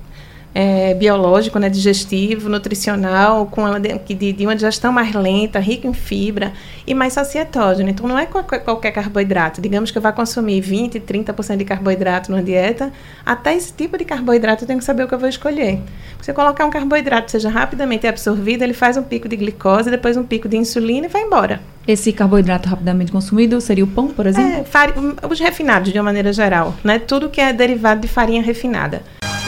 é, 0.54 0.94
biológico, 0.94 1.58
né, 1.58 1.68
digestivo, 1.68 2.48
nutricional, 2.48 3.46
com 3.46 3.66
ela 3.66 3.78
de, 3.78 3.96
de, 4.14 4.32
de, 4.32 4.46
uma 4.46 4.54
digestão 4.54 4.92
mais 4.92 5.14
lenta, 5.14 5.58
rica 5.58 5.86
em 5.86 5.92
fibra 5.92 6.52
e 6.86 6.94
mais 6.94 7.12
sacietógeno. 7.12 7.88
Então, 7.88 8.08
não 8.08 8.18
é 8.18 8.26
qualquer, 8.26 8.60
qualquer 8.60 8.92
carboidrato. 8.92 9.60
Digamos 9.60 9.90
que 9.90 9.98
eu 9.98 10.02
vá 10.02 10.12
consumir 10.12 10.60
20, 10.60 11.00
30% 11.00 11.56
de 11.56 11.64
carboidrato 11.64 12.32
na 12.32 12.42
dieta, 12.42 12.92
até 13.24 13.54
esse 13.54 13.72
tipo 13.72 13.96
de 13.98 14.04
carboidrato 14.04 14.64
eu 14.64 14.66
tenho 14.66 14.78
que 14.78 14.84
saber 14.84 15.04
o 15.04 15.08
que 15.08 15.14
eu 15.14 15.18
vou 15.18 15.28
escolher. 15.28 15.80
Se 16.20 16.30
eu 16.30 16.34
colocar 16.34 16.64
um 16.64 16.70
carboidrato 16.70 17.30
seja 17.30 17.48
rapidamente 17.48 18.06
absorvido, 18.06 18.62
ele 18.62 18.74
faz 18.74 18.96
um 18.96 19.02
pico 19.02 19.28
de 19.28 19.36
glicose, 19.36 19.90
depois 19.90 20.16
um 20.16 20.24
pico 20.24 20.48
de 20.48 20.56
insulina 20.56 21.06
e 21.06 21.08
vai 21.08 21.22
embora. 21.22 21.60
Esse 21.86 22.12
carboidrato 22.12 22.68
rapidamente 22.68 23.10
consumido 23.10 23.60
seria 23.60 23.84
o 23.84 23.86
pão, 23.86 24.08
por 24.08 24.26
exemplo? 24.26 24.50
É, 24.50 25.26
os 25.26 25.40
refinados, 25.40 25.90
de 25.90 25.98
uma 25.98 26.04
maneira 26.04 26.32
geral. 26.32 26.74
Né? 26.84 26.98
Tudo 26.98 27.30
que 27.30 27.40
é 27.40 27.52
derivado 27.52 28.00
de 28.00 28.08
farinha 28.08 28.42
refinada. 28.42 29.02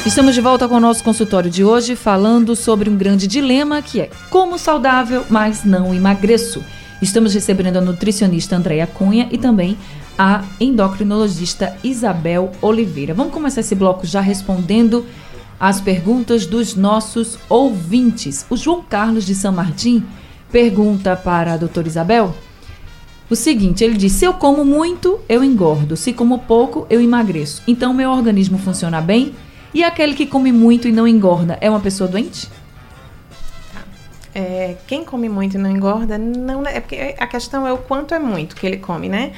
Estamos 0.07 0.35
de 0.35 0.41
volta 0.41 0.67
com 0.67 0.77
o 0.77 0.81
nosso 0.81 1.05
consultório 1.05 1.51
de 1.51 1.63
hoje 1.63 1.95
falando 1.95 2.57
sobre 2.57 2.89
um 2.89 2.97
grande 2.97 3.27
dilema 3.27 3.83
que 3.83 4.01
é 4.01 4.11
como 4.31 4.59
saudável, 4.59 5.27
mas 5.29 5.63
não 5.63 5.95
emagreço. 5.95 6.65
Estamos 7.03 7.35
recebendo 7.35 7.77
a 7.77 7.81
nutricionista 7.83 8.57
Andréa 8.57 8.87
Cunha 8.87 9.29
e 9.31 9.37
também 9.37 9.77
a 10.19 10.43
endocrinologista 10.59 11.77
Isabel 11.85 12.51
Oliveira. 12.63 13.13
Vamos 13.13 13.33
começar 13.33 13.61
esse 13.61 13.75
bloco 13.75 14.07
já 14.07 14.23
respondendo 14.23 15.05
as 15.61 15.83
perguntas 15.83 16.47
dos 16.47 16.75
nossos 16.75 17.39
ouvintes. 17.47 18.47
O 18.49 18.57
João 18.57 18.83
Carlos 18.83 19.27
de 19.27 19.35
São 19.35 19.53
Martim 19.53 20.03
pergunta 20.51 21.15
para 21.15 21.53
a 21.53 21.57
doutora 21.59 21.87
Isabel 21.87 22.35
o 23.29 23.37
seguinte: 23.37 23.85
ele 23.85 23.99
diz, 23.99 24.13
se 24.13 24.25
eu 24.25 24.33
como 24.33 24.65
muito, 24.65 25.21
eu 25.29 25.45
engordo, 25.45 25.95
se 25.95 26.15
como 26.15 26.39
pouco, 26.39 26.87
eu 26.89 27.03
emagreço. 27.03 27.63
Então, 27.69 27.93
meu 27.93 28.11
organismo 28.11 28.59
funciona 28.59 29.01
bem? 29.01 29.35
E 29.72 29.85
aquele 29.85 30.14
que 30.14 30.26
come 30.26 30.50
muito 30.50 30.88
e 30.88 30.92
não 30.92 31.06
engorda 31.06 31.56
é 31.61 31.70
uma 31.70 31.80
pessoa 31.80 32.09
doente? 32.09 32.48
É, 34.35 34.76
quem 34.87 35.04
come 35.04 35.28
muito 35.28 35.54
e 35.56 35.59
não 35.59 35.70
engorda, 35.70 36.18
não 36.18 36.64
é 36.66 36.80
porque 36.80 37.14
a 37.18 37.26
questão 37.26 37.66
é 37.66 37.72
o 37.72 37.78
quanto 37.78 38.14
é 38.14 38.18
muito 38.18 38.56
que 38.56 38.66
ele 38.66 38.78
come, 38.78 39.09
né? 39.09 39.33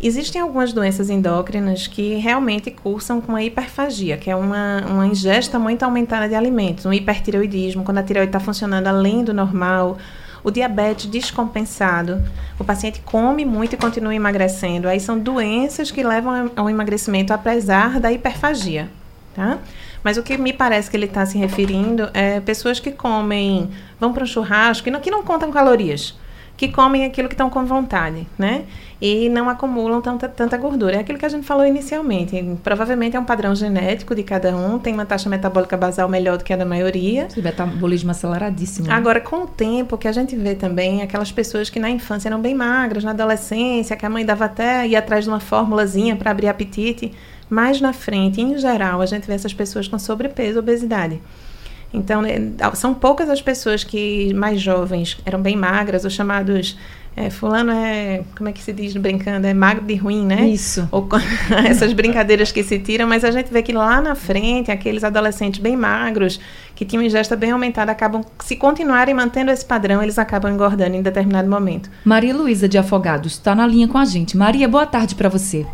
Existem 0.00 0.40
algumas 0.40 0.72
doenças 0.72 1.08
endócrinas 1.08 1.86
que 1.86 2.14
realmente 2.16 2.70
cursam 2.70 3.20
com 3.20 3.34
a 3.34 3.42
hiperfagia, 3.42 4.16
que 4.16 4.30
é 4.30 4.36
uma, 4.36 4.84
uma 4.88 5.06
ingesta 5.06 5.58
muito 5.58 5.82
aumentada 5.82 6.28
de 6.28 6.34
alimentos, 6.34 6.84
um 6.84 6.92
hipertireoidismo, 6.92 7.84
quando 7.84 7.98
a 7.98 8.02
tireoide 8.02 8.28
está 8.28 8.40
funcionando 8.40 8.86
além 8.86 9.24
do 9.24 9.32
normal, 9.32 9.96
o 10.42 10.50
diabetes 10.50 11.06
descompensado, 11.06 12.22
o 12.58 12.64
paciente 12.64 13.00
come 13.00 13.44
muito 13.44 13.74
e 13.74 13.76
continua 13.78 14.14
emagrecendo. 14.14 14.88
Aí 14.88 15.00
são 15.00 15.18
doenças 15.18 15.90
que 15.90 16.02
levam 16.02 16.50
ao 16.54 16.68
emagrecimento 16.68 17.32
apesar 17.32 17.98
da 17.98 18.12
hiperfagia 18.12 18.90
tá? 19.34 19.58
Mas 20.02 20.16
o 20.16 20.22
que 20.22 20.36
me 20.36 20.52
parece 20.52 20.90
que 20.90 20.96
ele 20.96 21.06
está 21.06 21.24
se 21.24 21.38
referindo 21.38 22.08
é 22.12 22.38
pessoas 22.40 22.78
que 22.78 22.92
comem, 22.92 23.70
vão 23.98 24.12
para 24.12 24.22
um 24.22 24.26
churrasco, 24.26 24.84
que 24.84 24.90
não, 24.90 25.00
que 25.00 25.10
não 25.10 25.22
contam 25.22 25.50
calorias, 25.50 26.14
que 26.56 26.68
comem 26.68 27.04
aquilo 27.04 27.26
que 27.26 27.34
estão 27.34 27.50
com 27.50 27.64
vontade, 27.64 28.26
né? 28.38 28.64
E 29.00 29.28
não 29.28 29.48
acumulam 29.48 30.00
tanta, 30.00 30.28
tanta 30.28 30.56
gordura. 30.56 30.96
É 30.96 31.00
aquilo 31.00 31.18
que 31.18 31.26
a 31.26 31.28
gente 31.28 31.44
falou 31.44 31.66
inicialmente. 31.66 32.42
Provavelmente 32.62 33.16
é 33.16 33.20
um 33.20 33.24
padrão 33.24 33.54
genético 33.54 34.14
de 34.14 34.22
cada 34.22 34.54
um, 34.56 34.78
tem 34.78 34.94
uma 34.94 35.04
taxa 35.04 35.28
metabólica 35.28 35.76
basal 35.76 36.08
melhor 36.08 36.38
do 36.38 36.44
que 36.44 36.52
a 36.52 36.56
da 36.56 36.64
maioria. 36.64 37.26
O 37.36 37.42
metabolismo 37.42 38.12
aceleradíssimo. 38.12 38.86
Né? 38.86 38.94
Agora, 38.94 39.20
com 39.20 39.42
o 39.42 39.46
tempo, 39.46 39.98
que 39.98 40.06
a 40.06 40.12
gente 40.12 40.36
vê 40.36 40.54
também 40.54 41.02
aquelas 41.02 41.32
pessoas 41.32 41.68
que 41.68 41.80
na 41.80 41.90
infância 41.90 42.28
eram 42.28 42.40
bem 42.40 42.54
magras, 42.54 43.02
na 43.02 43.10
adolescência, 43.10 43.96
que 43.96 44.06
a 44.06 44.10
mãe 44.10 44.24
dava 44.24 44.44
até 44.44 44.86
ir 44.86 44.96
atrás 44.96 45.24
de 45.24 45.30
uma 45.30 45.40
formulazinha 45.40 46.14
para 46.14 46.30
abrir 46.30 46.48
apetite 46.48 47.12
mais 47.54 47.80
na 47.80 47.92
frente, 47.92 48.40
em 48.40 48.58
geral, 48.58 49.00
a 49.00 49.06
gente 49.06 49.26
vê 49.26 49.34
essas 49.34 49.54
pessoas 49.54 49.86
com 49.86 49.98
sobrepeso, 49.98 50.58
obesidade. 50.58 51.20
Então, 51.92 52.20
né, 52.20 52.52
são 52.74 52.92
poucas 52.92 53.30
as 53.30 53.40
pessoas 53.40 53.84
que 53.84 54.34
mais 54.34 54.60
jovens 54.60 55.16
eram 55.24 55.40
bem 55.40 55.56
magras, 55.56 56.04
os 56.04 56.12
chamados 56.12 56.76
é, 57.16 57.30
fulano 57.30 57.70
é, 57.70 58.24
como 58.36 58.48
é 58.48 58.52
que 58.52 58.60
se 58.60 58.72
diz 58.72 58.96
brincando, 58.96 59.46
é 59.46 59.54
magro 59.54 59.84
de 59.84 59.94
ruim, 59.94 60.26
né? 60.26 60.48
Isso. 60.48 60.88
Ou 60.90 61.08
essas 61.64 61.92
brincadeiras 61.92 62.50
que 62.50 62.64
se 62.64 62.80
tiram, 62.80 63.06
mas 63.06 63.24
a 63.24 63.30
gente 63.30 63.52
vê 63.52 63.62
que 63.62 63.72
lá 63.72 64.00
na 64.00 64.16
frente, 64.16 64.72
aqueles 64.72 65.04
adolescentes 65.04 65.60
bem 65.60 65.76
magros, 65.76 66.40
que 66.74 66.84
tinham 66.84 67.04
ingesta 67.04 67.36
bem 67.36 67.52
aumentada, 67.52 67.92
acabam, 67.92 68.24
se 68.40 68.56
continuarem 68.56 69.14
mantendo 69.14 69.52
esse 69.52 69.64
padrão, 69.64 70.02
eles 70.02 70.18
acabam 70.18 70.52
engordando 70.52 70.96
em 70.96 71.02
determinado 71.02 71.48
momento. 71.48 71.88
Maria 72.04 72.34
Luísa 72.34 72.68
de 72.68 72.76
Afogados 72.76 73.34
está 73.34 73.54
na 73.54 73.66
linha 73.68 73.86
com 73.86 73.98
a 73.98 74.04
gente. 74.04 74.36
Maria, 74.36 74.66
boa 74.66 74.84
tarde 74.84 75.14
para 75.14 75.28
você. 75.28 75.64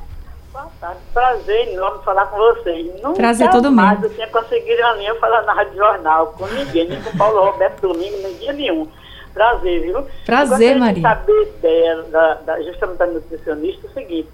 Tá? 0.81 0.97
Prazer 1.13 1.69
enorme 1.69 2.03
falar 2.05 2.27
com 2.27 2.39
vocês. 2.39 2.87
Nunca 3.03 3.13
Prazer 3.13 3.51
todo 3.51 3.71
mais 3.71 3.99
mundo. 3.99 4.07
eu 4.07 4.15
tinha 4.15 4.27
conseguido 4.29 4.83
a 4.83 4.95
linha 4.95 5.15
falar 5.17 5.43
na 5.43 5.53
Rádio 5.53 5.77
Jornal 5.77 6.29
com 6.29 6.47
ninguém, 6.47 6.89
nem 6.89 7.03
com 7.03 7.19
Paulo 7.19 7.51
Roberto 7.51 7.83
Domingo, 7.83 8.17
nem 8.23 8.35
dia 8.39 8.53
nenhum. 8.55 8.89
Prazer, 9.35 9.83
viu? 9.83 10.07
Prazer, 10.25 10.79
Maria. 10.79 10.95
De 10.95 11.03
saber 11.03 11.47
dela, 11.61 12.03
da, 12.05 12.35
da, 12.35 12.63
justamente 12.63 12.97
da 12.97 13.07
nutricionista, 13.07 13.87
é 13.87 13.91
o 13.91 13.93
seguinte. 13.93 14.29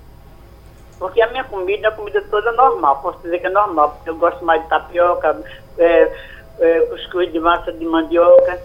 Porque 0.99 1.21
a 1.21 1.27
minha 1.27 1.45
comida 1.45 1.89
é 1.89 1.91
a 1.91 1.95
comida 1.95 2.23
toda 2.31 2.53
normal, 2.53 3.01
posso 3.03 3.19
dizer 3.23 3.41
que 3.41 3.47
é 3.47 3.51
normal, 3.51 3.91
porque 3.91 4.09
eu 4.09 4.17
gosto 4.17 4.45
mais 4.45 4.63
de 4.63 4.69
tapioca, 4.69 5.43
é, 5.77 6.13
é, 6.61 6.81
cuscuz 6.87 7.31
de 7.31 7.41
massa 7.41 7.73
de 7.73 7.85
mandioca, 7.85 8.59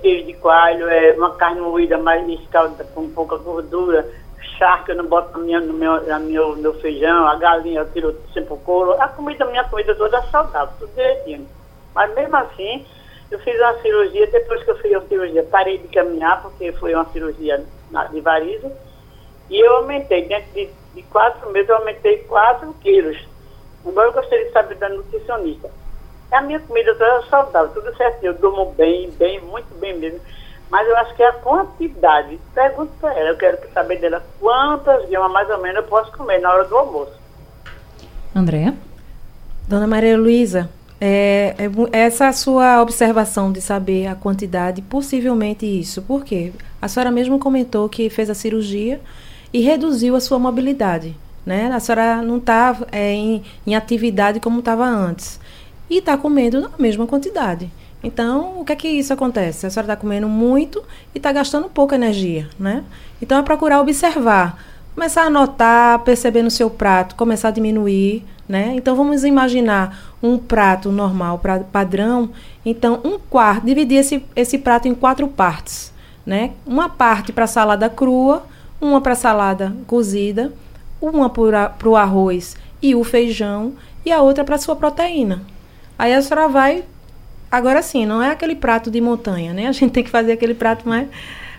queijo 0.00 0.26
de 0.26 0.34
coalho, 0.34 0.88
é, 0.88 1.12
uma 1.12 1.34
carne 1.34 1.60
moída 1.60 1.98
mais 1.98 2.28
escalda 2.28 2.84
com 2.94 3.08
pouca 3.10 3.36
gordura, 3.36 4.06
charque 4.58 4.90
eu 4.90 4.96
não 4.96 5.06
boto 5.06 5.38
minha, 5.38 5.60
no 5.60 5.72
meu, 5.72 6.02
meu, 6.20 6.56
meu 6.56 6.74
feijão, 6.80 7.26
a 7.26 7.36
galinha 7.36 7.80
eu 7.80 7.92
tiro 7.92 8.16
sempre 8.32 8.54
o 8.54 8.56
couro. 8.58 9.00
A 9.00 9.08
comida, 9.08 9.44
minha 9.46 9.64
comida 9.64 9.94
toda 9.94 10.18
é 10.18 10.22
saudável, 10.22 10.74
tudo 10.78 10.92
direitinho. 10.94 11.46
Mas 11.94 12.14
mesmo 12.14 12.36
assim, 12.36 12.86
eu 13.30 13.38
fiz 13.40 13.58
uma 13.58 13.74
cirurgia, 13.80 14.26
depois 14.26 14.62
que 14.62 14.70
eu 14.70 14.76
fiz 14.78 14.94
a 14.94 15.00
cirurgia, 15.02 15.42
parei 15.44 15.78
de 15.78 15.88
caminhar, 15.88 16.42
porque 16.42 16.72
foi 16.72 16.94
uma 16.94 17.04
cirurgia 17.06 17.64
de 18.10 18.20
varize, 18.20 18.70
e 19.50 19.60
eu 19.60 19.76
aumentei, 19.76 20.26
dentro 20.26 20.52
de, 20.52 20.68
de 20.94 21.02
quatro 21.04 21.50
meses, 21.50 21.68
eu 21.68 21.76
aumentei 21.76 22.18
4 22.18 22.72
quilos. 22.80 23.18
Agora 23.84 24.08
eu 24.08 24.12
gostaria 24.12 24.46
de 24.46 24.52
saber 24.52 24.76
da 24.76 24.88
nutricionista. 24.88 25.70
A 26.30 26.40
minha 26.40 26.60
comida 26.60 26.94
toda 26.94 27.18
é 27.18 27.22
saudável, 27.28 27.74
tudo 27.74 27.96
certinho, 27.96 28.32
eu 28.32 28.38
durmo 28.38 28.72
bem, 28.72 29.10
bem, 29.10 29.40
muito 29.40 29.74
bem 29.78 29.98
mesmo. 29.98 30.20
Mas 30.72 30.88
eu 30.88 30.96
acho 30.96 31.14
que 31.14 31.22
é 31.22 31.28
a 31.28 31.34
quantidade. 31.34 32.40
Pergunto 32.54 32.92
para 32.98 33.12
ela, 33.12 33.28
eu 33.28 33.36
quero 33.36 33.58
saber 33.74 34.00
dela 34.00 34.24
quantas 34.40 35.06
gramas 35.06 35.30
mais 35.30 35.50
ou 35.50 35.60
menos 35.60 35.76
eu 35.76 35.82
posso 35.82 36.10
comer 36.12 36.40
na 36.40 36.50
hora 36.50 36.64
do 36.64 36.74
almoço. 36.74 37.12
Andréa? 38.34 38.72
Dona 39.68 39.86
Maria 39.86 40.16
Luísa, 40.16 40.70
é, 40.98 41.54
é, 41.58 41.98
essa 41.98 42.32
sua 42.32 42.80
observação 42.80 43.52
de 43.52 43.60
saber 43.60 44.06
a 44.06 44.14
quantidade, 44.14 44.80
possivelmente 44.80 45.66
isso. 45.66 46.00
Por 46.00 46.24
quê? 46.24 46.54
A 46.80 46.88
senhora 46.88 47.10
mesmo 47.10 47.38
comentou 47.38 47.86
que 47.86 48.08
fez 48.08 48.30
a 48.30 48.34
cirurgia 48.34 48.98
e 49.52 49.60
reduziu 49.60 50.16
a 50.16 50.20
sua 50.20 50.38
mobilidade. 50.38 51.14
Né? 51.44 51.70
A 51.70 51.80
senhora 51.80 52.22
não 52.22 52.38
está 52.38 52.78
é, 52.90 53.12
em, 53.12 53.44
em 53.66 53.74
atividade 53.74 54.40
como 54.40 54.60
estava 54.60 54.86
antes. 54.86 55.38
E 55.90 55.98
está 55.98 56.16
comendo 56.16 56.62
na 56.62 56.70
mesma 56.78 57.06
quantidade. 57.06 57.70
Então, 58.02 58.60
o 58.60 58.64
que 58.64 58.72
é 58.72 58.76
que 58.76 58.88
isso 58.88 59.12
acontece? 59.12 59.66
A 59.66 59.70
senhora 59.70 59.92
está 59.92 59.96
comendo 59.96 60.28
muito 60.28 60.82
e 61.14 61.18
está 61.18 61.30
gastando 61.30 61.68
pouca 61.68 61.94
energia, 61.94 62.48
né? 62.58 62.82
Então, 63.20 63.38
é 63.38 63.42
procurar 63.42 63.80
observar, 63.80 64.58
começar 64.94 65.22
a 65.22 65.30
notar, 65.30 66.00
perceber 66.00 66.42
no 66.42 66.50
seu 66.50 66.68
prato, 66.68 67.14
começar 67.14 67.48
a 67.48 67.52
diminuir, 67.52 68.24
né? 68.48 68.72
Então, 68.74 68.96
vamos 68.96 69.22
imaginar 69.22 70.14
um 70.20 70.36
prato 70.36 70.90
normal, 70.90 71.38
pra, 71.38 71.60
padrão. 71.60 72.30
Então, 72.66 73.00
um 73.04 73.18
quarto, 73.18 73.66
dividir 73.66 73.98
esse, 73.98 74.24
esse 74.34 74.58
prato 74.58 74.88
em 74.88 74.94
quatro 74.94 75.28
partes, 75.28 75.92
né? 76.26 76.50
Uma 76.66 76.88
parte 76.88 77.32
para 77.32 77.46
salada 77.46 77.88
crua, 77.88 78.44
uma 78.80 79.00
para 79.00 79.14
salada 79.14 79.72
cozida, 79.86 80.52
uma 81.00 81.30
para 81.30 81.72
o 81.84 81.96
arroz 81.96 82.56
e 82.82 82.96
o 82.96 83.04
feijão 83.04 83.74
e 84.04 84.10
a 84.10 84.20
outra 84.20 84.42
para 84.42 84.58
sua 84.58 84.74
proteína. 84.74 85.42
Aí 85.96 86.12
a 86.12 86.20
senhora 86.20 86.48
vai 86.48 86.84
Agora 87.52 87.82
sim, 87.82 88.06
não 88.06 88.22
é 88.22 88.30
aquele 88.30 88.56
prato 88.56 88.90
de 88.90 88.98
montanha, 88.98 89.52
né? 89.52 89.68
A 89.68 89.72
gente 89.72 89.92
tem 89.92 90.02
que 90.02 90.08
fazer 90.08 90.32
aquele 90.32 90.54
prato 90.54 90.88
mais 90.88 91.06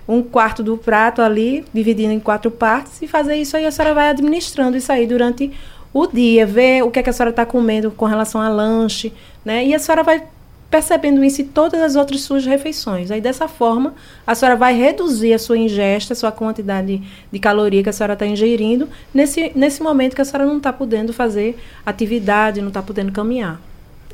um 0.07 0.23
quarto 0.23 0.63
do 0.63 0.75
prato 0.75 1.21
ali, 1.21 1.63
dividindo 1.71 2.11
em 2.11 2.19
quatro 2.19 2.49
partes, 2.49 2.99
e 3.03 3.07
fazer 3.07 3.35
isso 3.35 3.55
aí 3.55 3.67
a 3.67 3.71
senhora 3.71 3.93
vai 3.93 4.09
administrando 4.09 4.75
isso 4.75 4.91
aí 4.91 5.05
durante 5.05 5.51
o 5.93 6.07
dia, 6.07 6.47
ver 6.47 6.83
o 6.83 6.89
que, 6.89 6.97
é 6.97 7.03
que 7.03 7.11
a 7.11 7.13
senhora 7.13 7.29
está 7.29 7.45
comendo 7.45 7.91
com 7.91 8.05
relação 8.05 8.41
a 8.41 8.49
lanche, 8.49 9.13
né? 9.45 9.63
E 9.63 9.75
a 9.75 9.77
senhora 9.77 10.01
vai 10.01 10.23
percebendo 10.67 11.23
isso 11.23 11.43
em 11.43 11.45
todas 11.45 11.79
as 11.79 11.95
outras 11.95 12.21
suas 12.21 12.43
refeições. 12.43 13.11
Aí 13.11 13.21
dessa 13.21 13.47
forma, 13.47 13.93
a 14.25 14.33
senhora 14.33 14.57
vai 14.57 14.73
reduzir 14.73 15.31
a 15.31 15.37
sua 15.37 15.59
ingesta, 15.59 16.13
a 16.13 16.15
sua 16.15 16.31
quantidade 16.31 17.03
de 17.31 17.39
caloria 17.39 17.83
que 17.83 17.89
a 17.89 17.93
senhora 17.93 18.13
está 18.13 18.25
ingerindo, 18.25 18.89
nesse, 19.13 19.51
nesse 19.53 19.83
momento 19.83 20.15
que 20.15 20.21
a 20.21 20.25
senhora 20.25 20.49
não 20.49 20.57
está 20.57 20.73
podendo 20.73 21.13
fazer 21.13 21.55
atividade, 21.85 22.61
não 22.61 22.69
está 22.69 22.81
podendo 22.81 23.11
caminhar. 23.11 23.61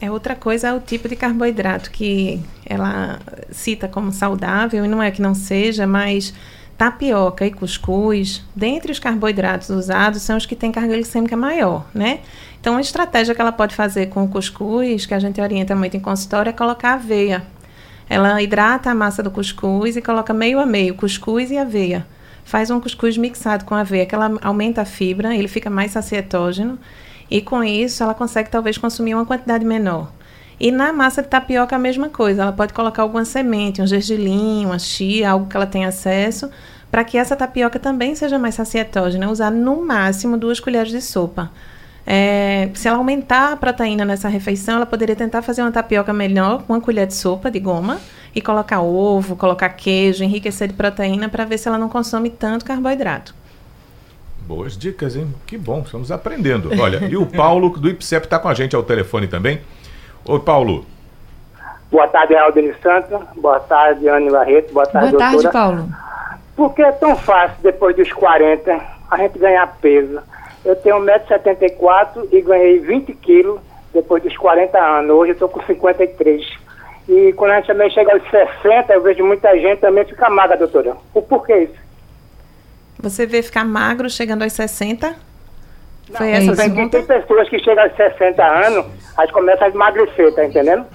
É 0.01 0.09
outra 0.09 0.35
coisa 0.35 0.69
é 0.69 0.73
o 0.73 0.79
tipo 0.79 1.09
de 1.09 1.15
carboidrato 1.15 1.91
que 1.91 2.41
ela 2.65 3.19
cita 3.51 3.87
como 3.87 4.11
saudável, 4.13 4.85
e 4.85 4.87
não 4.87 5.03
é 5.03 5.11
que 5.11 5.21
não 5.21 5.35
seja, 5.35 5.85
mas 5.85 6.33
tapioca 6.77 7.45
e 7.45 7.51
cuscuz, 7.51 8.41
dentre 8.55 8.89
os 8.93 8.99
carboidratos 8.99 9.69
usados, 9.69 10.21
são 10.21 10.37
os 10.37 10.45
que 10.45 10.55
têm 10.55 10.71
carga 10.71 10.93
glicêmica 10.93 11.35
maior, 11.35 11.85
né? 11.93 12.21
Então, 12.61 12.75
uma 12.75 12.81
estratégia 12.81 13.35
que 13.35 13.41
ela 13.41 13.51
pode 13.51 13.75
fazer 13.75 14.05
com 14.07 14.23
o 14.23 14.29
cuscuz, 14.29 15.05
que 15.05 15.13
a 15.13 15.19
gente 15.19 15.41
orienta 15.41 15.75
muito 15.75 15.97
em 15.97 15.99
consultório, 15.99 16.49
é 16.49 16.53
colocar 16.53 16.93
aveia. 16.93 17.43
Ela 18.09 18.41
hidrata 18.41 18.89
a 18.89 18.95
massa 18.95 19.21
do 19.21 19.29
cuscuz 19.29 19.97
e 19.97 20.01
coloca 20.01 20.33
meio 20.33 20.59
a 20.59 20.65
meio, 20.65 20.95
cuscuz 20.95 21.51
e 21.51 21.57
aveia. 21.57 22.07
Faz 22.45 22.71
um 22.71 22.79
cuscuz 22.79 23.17
mixado 23.17 23.65
com 23.65 23.75
aveia, 23.75 24.05
que 24.05 24.15
ela 24.15 24.31
aumenta 24.41 24.81
a 24.81 24.85
fibra, 24.85 25.35
ele 25.35 25.49
fica 25.49 25.69
mais 25.69 25.91
sacietógeno 25.91 26.79
e 27.29 27.41
com 27.41 27.63
isso 27.63 28.03
ela 28.03 28.13
consegue 28.13 28.49
talvez 28.49 28.77
consumir 28.77 29.15
uma 29.15 29.25
quantidade 29.25 29.65
menor. 29.65 30.11
E 30.59 30.71
na 30.71 30.91
massa 30.91 31.21
de 31.21 31.29
tapioca 31.29 31.75
a 31.75 31.79
mesma 31.79 32.09
coisa, 32.09 32.41
ela 32.41 32.51
pode 32.51 32.73
colocar 32.73 33.01
alguma 33.01 33.23
semente, 33.23 33.81
um 33.81 33.87
gergelim, 33.87 34.65
uma 34.65 34.77
chia, 34.77 35.29
algo 35.29 35.47
que 35.47 35.55
ela 35.55 35.65
tenha 35.65 35.87
acesso, 35.87 36.49
para 36.91 37.03
que 37.03 37.17
essa 37.17 37.35
tapioca 37.35 37.79
também 37.79 38.13
seja 38.13 38.37
mais 38.37 38.55
sacietógena, 38.55 39.29
usar 39.29 39.51
no 39.51 39.85
máximo 39.85 40.37
duas 40.37 40.59
colheres 40.59 40.91
de 40.91 41.01
sopa. 41.01 41.51
É, 42.05 42.71
se 42.73 42.87
ela 42.87 42.97
aumentar 42.97 43.53
a 43.53 43.55
proteína 43.55 44.03
nessa 44.03 44.27
refeição, 44.27 44.77
ela 44.77 44.85
poderia 44.85 45.15
tentar 45.15 45.41
fazer 45.41 45.61
uma 45.61 45.71
tapioca 45.71 46.11
melhor 46.11 46.63
com 46.63 46.73
uma 46.73 46.81
colher 46.81 47.05
de 47.05 47.13
sopa 47.13 47.51
de 47.51 47.59
goma 47.59 47.99
e 48.33 48.41
colocar 48.41 48.81
ovo, 48.81 49.35
colocar 49.35 49.69
queijo, 49.69 50.23
enriquecer 50.23 50.67
de 50.67 50.73
proteína 50.73 51.29
para 51.29 51.45
ver 51.45 51.57
se 51.57 51.67
ela 51.67 51.77
não 51.77 51.87
consome 51.87 52.29
tanto 52.29 52.65
carboidrato. 52.65 53.35
Boas 54.49 54.75
dicas, 54.75 55.15
hein? 55.15 55.31
Que 55.45 55.59
bom, 55.59 55.83
estamos 55.85 56.11
aprendendo. 56.11 56.71
Olha, 56.81 57.05
e 57.07 57.15
o 57.15 57.23
Paulo 57.23 57.69
do 57.69 57.87
IPSEP 57.87 58.25
está 58.25 58.39
com 58.39 58.47
a 58.47 58.53
gente 58.55 58.75
ao 58.75 58.81
telefone 58.81 59.27
também. 59.27 59.61
Oi, 60.25 60.39
Paulo. 60.39 60.85
Boa 61.91 62.07
tarde, 62.07 62.35
Aldine 62.35 62.73
Santos. 62.81 63.19
Boa 63.35 63.59
tarde, 63.59 64.09
Anne 64.09 64.31
Barreto. 64.31 64.73
Boa 64.73 64.87
tarde, 64.87 65.11
Boa 65.11 65.19
tarde, 65.19 65.43
doutora. 65.43 65.53
Paulo. 65.53 65.89
Por 66.55 66.73
que 66.73 66.81
é 66.81 66.91
tão 66.93 67.15
fácil, 67.15 67.57
depois 67.61 67.95
dos 67.95 68.11
40, 68.11 68.75
a 69.11 69.17
gente 69.17 69.37
ganhar 69.37 69.67
peso? 69.79 70.19
Eu 70.65 70.75
tenho 70.77 70.95
1,74m 70.95 72.29
e 72.31 72.41
ganhei 72.41 72.79
20 72.79 73.13
quilos 73.13 73.59
depois 73.93 74.23
dos 74.23 74.35
40 74.35 74.79
anos. 74.79 75.11
Hoje 75.11 75.29
eu 75.29 75.33
estou 75.33 75.49
com 75.49 75.61
53. 75.61 76.43
E 77.07 77.33
quando 77.33 77.51
a 77.51 77.57
gente 77.57 77.67
também 77.67 77.91
chega 77.91 78.13
aos 78.13 78.23
60, 78.31 78.93
eu 78.93 79.03
vejo 79.03 79.23
muita 79.23 79.55
gente 79.59 79.77
também 79.77 80.05
ficar 80.05 80.31
magra, 80.31 80.57
doutora. 80.57 80.97
O 81.13 81.21
porquê 81.21 81.65
isso? 81.65 81.88
Você 83.01 83.25
vê 83.25 83.41
ficar 83.41 83.63
magro 83.63 84.09
chegando 84.09 84.43
aos 84.43 84.53
60? 84.53 85.15
Foi 86.13 86.27
é 86.27 86.37
essa 86.37 86.55
Tem, 86.55 86.69
pergunta? 86.73 86.97
tem 86.97 87.05
pessoas 87.05 87.47
que 87.49 87.59
chegam 87.59 87.83
aos 87.83 87.95
60 87.95 88.43
anos, 88.43 88.85
aí 89.15 89.31
começam 89.31 89.67
a 89.67 89.69
emagrecer, 89.69 90.33
tá 90.33 90.45
entendendo? 90.45 90.85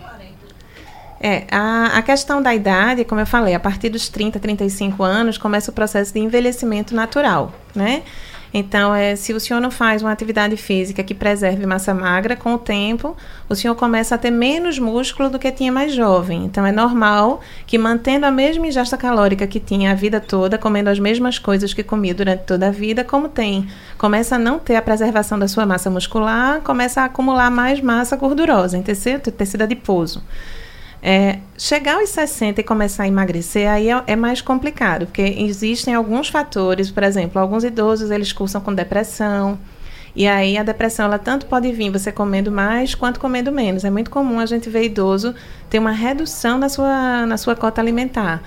É, 1.20 1.44
a, 1.50 1.96
a 1.98 2.02
questão 2.02 2.42
da 2.42 2.54
idade, 2.54 3.04
como 3.04 3.20
eu 3.20 3.26
falei, 3.26 3.54
a 3.54 3.60
partir 3.60 3.88
dos 3.88 4.08
30, 4.10 4.38
35 4.38 5.02
anos 5.02 5.38
começa 5.38 5.70
o 5.70 5.74
processo 5.74 6.12
de 6.12 6.20
envelhecimento 6.20 6.94
natural, 6.94 7.52
né? 7.74 8.02
Então, 8.56 8.94
é, 8.94 9.16
se 9.16 9.32
o 9.32 9.40
senhor 9.40 9.58
não 9.58 9.70
faz 9.70 10.00
uma 10.00 10.12
atividade 10.12 10.56
física 10.56 11.02
que 11.02 11.12
preserve 11.12 11.66
massa 11.66 11.92
magra, 11.92 12.36
com 12.36 12.54
o 12.54 12.58
tempo, 12.58 13.16
o 13.48 13.54
senhor 13.56 13.74
começa 13.74 14.14
a 14.14 14.18
ter 14.18 14.30
menos 14.30 14.78
músculo 14.78 15.28
do 15.28 15.40
que 15.40 15.50
tinha 15.50 15.72
mais 15.72 15.92
jovem. 15.92 16.44
Então, 16.44 16.64
é 16.64 16.70
normal 16.70 17.40
que, 17.66 17.76
mantendo 17.76 18.26
a 18.26 18.30
mesma 18.30 18.68
ingesta 18.68 18.96
calórica 18.96 19.44
que 19.44 19.58
tinha 19.58 19.90
a 19.90 19.94
vida 19.94 20.20
toda, 20.20 20.56
comendo 20.56 20.88
as 20.88 21.00
mesmas 21.00 21.36
coisas 21.36 21.74
que 21.74 21.82
comia 21.82 22.14
durante 22.14 22.44
toda 22.44 22.68
a 22.68 22.70
vida, 22.70 23.02
como 23.02 23.28
tem, 23.28 23.66
começa 23.98 24.36
a 24.36 24.38
não 24.38 24.60
ter 24.60 24.76
a 24.76 24.82
preservação 24.82 25.36
da 25.36 25.48
sua 25.48 25.66
massa 25.66 25.90
muscular, 25.90 26.60
começa 26.60 27.00
a 27.00 27.06
acumular 27.06 27.50
mais 27.50 27.80
massa 27.80 28.14
gordurosa, 28.14 28.78
em 28.78 28.82
tecido, 28.82 29.32
tecido 29.32 29.62
adiposo. 29.62 30.22
É, 31.06 31.40
chegar 31.58 31.96
aos 31.96 32.08
60 32.08 32.62
e 32.62 32.64
começar 32.64 33.02
a 33.02 33.06
emagrecer, 33.06 33.68
aí 33.68 33.90
é, 33.90 34.02
é 34.06 34.16
mais 34.16 34.40
complicado, 34.40 35.04
porque 35.04 35.20
existem 35.20 35.94
alguns 35.94 36.30
fatores, 36.30 36.90
por 36.90 37.02
exemplo, 37.02 37.38
alguns 37.38 37.62
idosos 37.62 38.10
eles 38.10 38.32
cursam 38.32 38.58
com 38.62 38.72
depressão, 38.72 39.58
e 40.16 40.26
aí 40.26 40.56
a 40.56 40.62
depressão 40.62 41.04
ela 41.04 41.18
tanto 41.18 41.44
pode 41.44 41.70
vir 41.72 41.90
você 41.90 42.10
comendo 42.10 42.50
mais 42.50 42.94
quanto 42.94 43.20
comendo 43.20 43.52
menos. 43.52 43.84
É 43.84 43.90
muito 43.90 44.10
comum 44.10 44.38
a 44.38 44.46
gente 44.46 44.70
ver 44.70 44.84
idoso 44.84 45.34
ter 45.68 45.78
uma 45.78 45.90
redução 45.90 46.56
na 46.56 46.70
sua, 46.70 47.26
na 47.26 47.36
sua 47.36 47.54
cota 47.54 47.82
alimentar. 47.82 48.42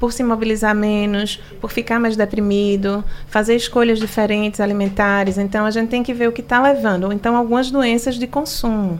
Por 0.00 0.12
se 0.12 0.24
mobilizar 0.24 0.74
menos, 0.74 1.36
por 1.60 1.70
ficar 1.70 2.00
mais 2.00 2.16
deprimido, 2.16 3.04
fazer 3.28 3.54
escolhas 3.54 4.00
diferentes 4.00 4.58
alimentares. 4.58 5.36
Então 5.36 5.66
a 5.66 5.70
gente 5.70 5.90
tem 5.90 6.02
que 6.02 6.14
ver 6.14 6.28
o 6.28 6.32
que 6.32 6.40
está 6.40 6.60
levando. 6.60 7.04
Ou 7.04 7.12
então 7.12 7.36
algumas 7.36 7.70
doenças 7.70 8.14
de 8.16 8.26
consumo. 8.26 8.98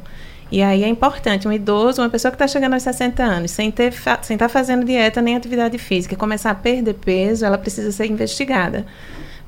E 0.50 0.62
aí 0.62 0.82
é 0.82 0.88
importante, 0.88 1.46
um 1.46 1.52
idoso, 1.52 2.02
uma 2.02 2.10
pessoa 2.10 2.30
que 2.32 2.34
está 2.34 2.48
chegando 2.48 2.74
aos 2.74 2.82
60 2.82 3.22
anos, 3.22 3.50
sem 3.52 3.72
estar 3.72 4.48
fazendo 4.48 4.84
dieta 4.84 5.22
nem 5.22 5.36
atividade 5.36 5.78
física, 5.78 6.16
começar 6.16 6.50
a 6.50 6.54
perder 6.54 6.94
peso, 6.94 7.44
ela 7.44 7.56
precisa 7.56 7.92
ser 7.92 8.06
investigada. 8.06 8.84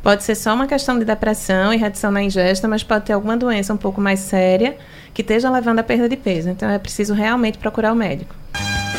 Pode 0.01 0.23
ser 0.25 0.35
só 0.35 0.55
uma 0.55 0.67
questão 0.67 0.99
de 0.99 1.05
depressão 1.05 1.73
e 1.73 1.77
redução 1.77 2.11
na 2.11 2.23
ingesta, 2.23 2.69
mas 2.69 2.83
pode 2.83 3.05
ter 3.05 3.12
alguma 3.12 3.37
doença 3.37 3.73
um 3.73 3.77
pouco 3.77 4.01
mais 4.01 4.21
séria 4.21 4.77
que 5.12 5.23
esteja 5.23 5.51
levando 5.51 5.81
à 5.81 5.83
perda 5.83 6.09
de 6.09 6.17
peso. 6.17 6.49
Então 6.51 6.69
é 6.69 6.79
preciso 6.79 7.15
realmente 7.15 7.59
procurar 7.59 7.93
o 7.93 7.97
médico. 7.97 8.35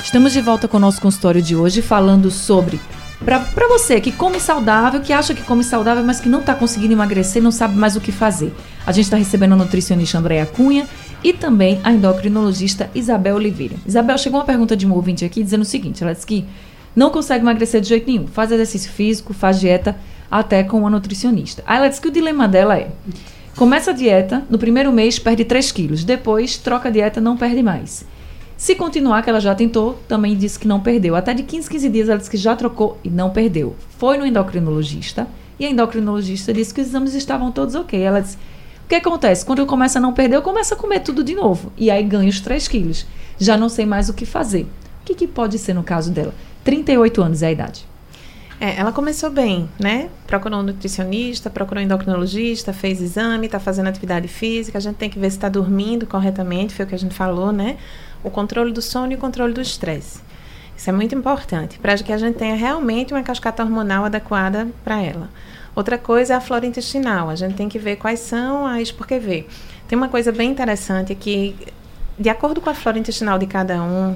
Estamos 0.01 0.33
de 0.33 0.41
volta 0.41 0.67
com 0.67 0.77
o 0.77 0.79
nosso 0.79 1.01
consultório 1.01 1.41
de 1.41 1.55
hoje 1.55 1.81
falando 1.81 2.29
sobre 2.29 2.79
Pra 3.25 3.67
você 3.69 4.01
que 4.01 4.11
come 4.11 4.39
saudável, 4.39 4.99
que 4.99 5.13
acha 5.13 5.33
que 5.33 5.43
come 5.43 5.63
saudável, 5.63 6.03
mas 6.03 6.19
que 6.19 6.27
não 6.27 6.41
tá 6.41 6.53
conseguindo 6.53 6.93
emagrecer, 6.93 7.41
não 7.41 7.51
sabe 7.51 7.75
mais 7.75 7.95
o 7.95 8.01
que 8.01 8.11
fazer. 8.11 8.53
A 8.85 8.91
gente 8.91 9.05
está 9.05 9.15
recebendo 9.15 9.53
a 9.53 9.55
nutricionista 9.55 10.17
Andréa 10.17 10.45
Cunha 10.45 10.85
e 11.23 11.31
também 11.31 11.79
a 11.85 11.91
endocrinologista 11.93 12.89
Isabel 12.93 13.35
Oliveira. 13.35 13.75
Isabel, 13.87 14.17
chegou 14.17 14.39
uma 14.39 14.45
pergunta 14.45 14.75
de 14.75 14.85
um 14.85 14.93
ouvinte 14.93 15.23
aqui 15.23 15.41
dizendo 15.41 15.61
o 15.61 15.65
seguinte: 15.65 16.03
ela 16.03 16.13
disse 16.13 16.27
que 16.27 16.45
não 16.93 17.09
consegue 17.09 17.43
emagrecer 17.43 17.79
de 17.79 17.87
jeito 17.87 18.11
nenhum, 18.11 18.27
faz 18.27 18.51
exercício 18.51 18.91
físico, 18.91 19.33
faz 19.33 19.57
dieta 19.57 19.95
até 20.29 20.61
com 20.61 20.79
uma 20.79 20.89
nutricionista. 20.89 21.63
Aí 21.65 21.77
ela 21.77 21.87
disse 21.87 22.01
que 22.01 22.09
o 22.09 22.11
dilema 22.11 22.45
dela 22.45 22.77
é: 22.77 22.91
começa 23.55 23.91
a 23.91 23.93
dieta, 23.93 24.43
no 24.49 24.57
primeiro 24.57 24.91
mês 24.91 25.17
perde 25.17 25.45
3 25.45 25.71
quilos, 25.71 26.03
depois 26.03 26.57
troca 26.57 26.89
a 26.89 26.91
dieta, 26.91 27.21
não 27.21 27.37
perde 27.37 27.63
mais. 27.63 28.05
Se 28.57 28.75
continuar, 28.75 29.21
que 29.23 29.29
ela 29.29 29.39
já 29.39 29.53
tentou, 29.53 29.99
também 30.07 30.37
disse 30.37 30.59
que 30.59 30.67
não 30.67 30.79
perdeu. 30.79 31.15
Até 31.15 31.33
de 31.33 31.43
15, 31.43 31.69
15 31.69 31.89
dias 31.89 32.09
ela 32.09 32.17
disse 32.17 32.29
que 32.29 32.37
já 32.37 32.55
trocou 32.55 32.97
e 33.03 33.09
não 33.09 33.29
perdeu. 33.29 33.75
Foi 33.97 34.17
no 34.17 34.25
endocrinologista 34.25 35.27
e 35.59 35.65
a 35.65 35.69
endocrinologista 35.69 36.53
disse 36.53 36.73
que 36.73 36.81
os 36.81 36.87
exames 36.87 37.13
estavam 37.13 37.51
todos 37.51 37.75
ok. 37.75 37.99
Ela 37.99 38.21
disse: 38.21 38.37
o 38.85 38.87
que 38.87 38.95
acontece? 38.95 39.45
Quando 39.45 39.59
eu 39.59 39.65
começo 39.65 39.97
a 39.97 40.01
não 40.01 40.13
perder, 40.13 40.35
eu 40.35 40.41
começo 40.41 40.73
a 40.73 40.77
comer 40.77 40.99
tudo 40.99 41.23
de 41.23 41.35
novo. 41.35 41.71
E 41.77 41.89
aí 41.89 42.03
ganho 42.03 42.29
os 42.29 42.39
3 42.41 42.67
quilos. 42.67 43.05
Já 43.39 43.57
não 43.57 43.69
sei 43.69 43.85
mais 43.85 44.09
o 44.09 44.13
que 44.13 44.25
fazer. 44.25 44.63
O 45.01 45.05
que, 45.05 45.15
que 45.15 45.27
pode 45.27 45.57
ser 45.57 45.73
no 45.73 45.83
caso 45.83 46.11
dela? 46.11 46.33
38 46.63 47.21
anos 47.21 47.41
é 47.41 47.47
a 47.47 47.51
idade. 47.51 47.85
É, 48.59 48.77
ela 48.77 48.93
começou 48.93 49.29
bem, 49.29 49.69
né? 49.79 50.09
Procurou 50.25 50.59
um 50.59 50.63
nutricionista, 50.63 51.49
procurou 51.49 51.81
um 51.81 51.85
endocrinologista, 51.85 52.71
fez 52.71 53.01
exame, 53.01 53.47
está 53.47 53.59
fazendo 53.59 53.87
atividade 53.87 54.27
física. 54.27 54.77
A 54.77 54.81
gente 54.81 54.95
tem 54.95 55.09
que 55.09 55.19
ver 55.19 55.29
se 55.31 55.37
está 55.37 55.49
dormindo 55.49 56.05
corretamente, 56.05 56.73
foi 56.73 56.85
o 56.85 56.87
que 56.87 56.95
a 56.95 56.99
gente 56.99 57.13
falou, 57.13 57.51
né? 57.51 57.77
O 58.23 58.29
controle 58.29 58.71
do 58.71 58.81
sono 58.81 59.11
e 59.11 59.15
o 59.15 59.17
controle 59.17 59.53
do 59.53 59.61
estresse. 59.61 60.21
Isso 60.75 60.89
é 60.89 60.93
muito 60.93 61.13
importante 61.15 61.77
para 61.79 61.95
que 61.97 62.11
a 62.11 62.17
gente 62.17 62.37
tenha 62.37 62.55
realmente 62.55 63.13
uma 63.13 63.23
cascata 63.23 63.63
hormonal 63.63 64.05
adequada 64.05 64.67
para 64.83 65.01
ela. 65.01 65.29
Outra 65.75 65.97
coisa 65.97 66.33
é 66.33 66.37
a 66.37 66.41
flora 66.41 66.65
intestinal. 66.65 67.29
A 67.29 67.35
gente 67.35 67.55
tem 67.55 67.67
que 67.67 67.79
ver 67.79 67.95
quais 67.95 68.19
são 68.19 68.65
as. 68.65 68.91
Porque 68.91 69.17
vê, 69.19 69.45
tem 69.87 69.97
uma 69.97 70.07
coisa 70.07 70.31
bem 70.31 70.51
interessante 70.51 71.15
que, 71.15 71.55
de 72.17 72.29
acordo 72.29 72.61
com 72.61 72.69
a 72.69 72.73
flora 72.73 72.99
intestinal 72.99 73.39
de 73.39 73.47
cada 73.47 73.81
um, 73.81 74.15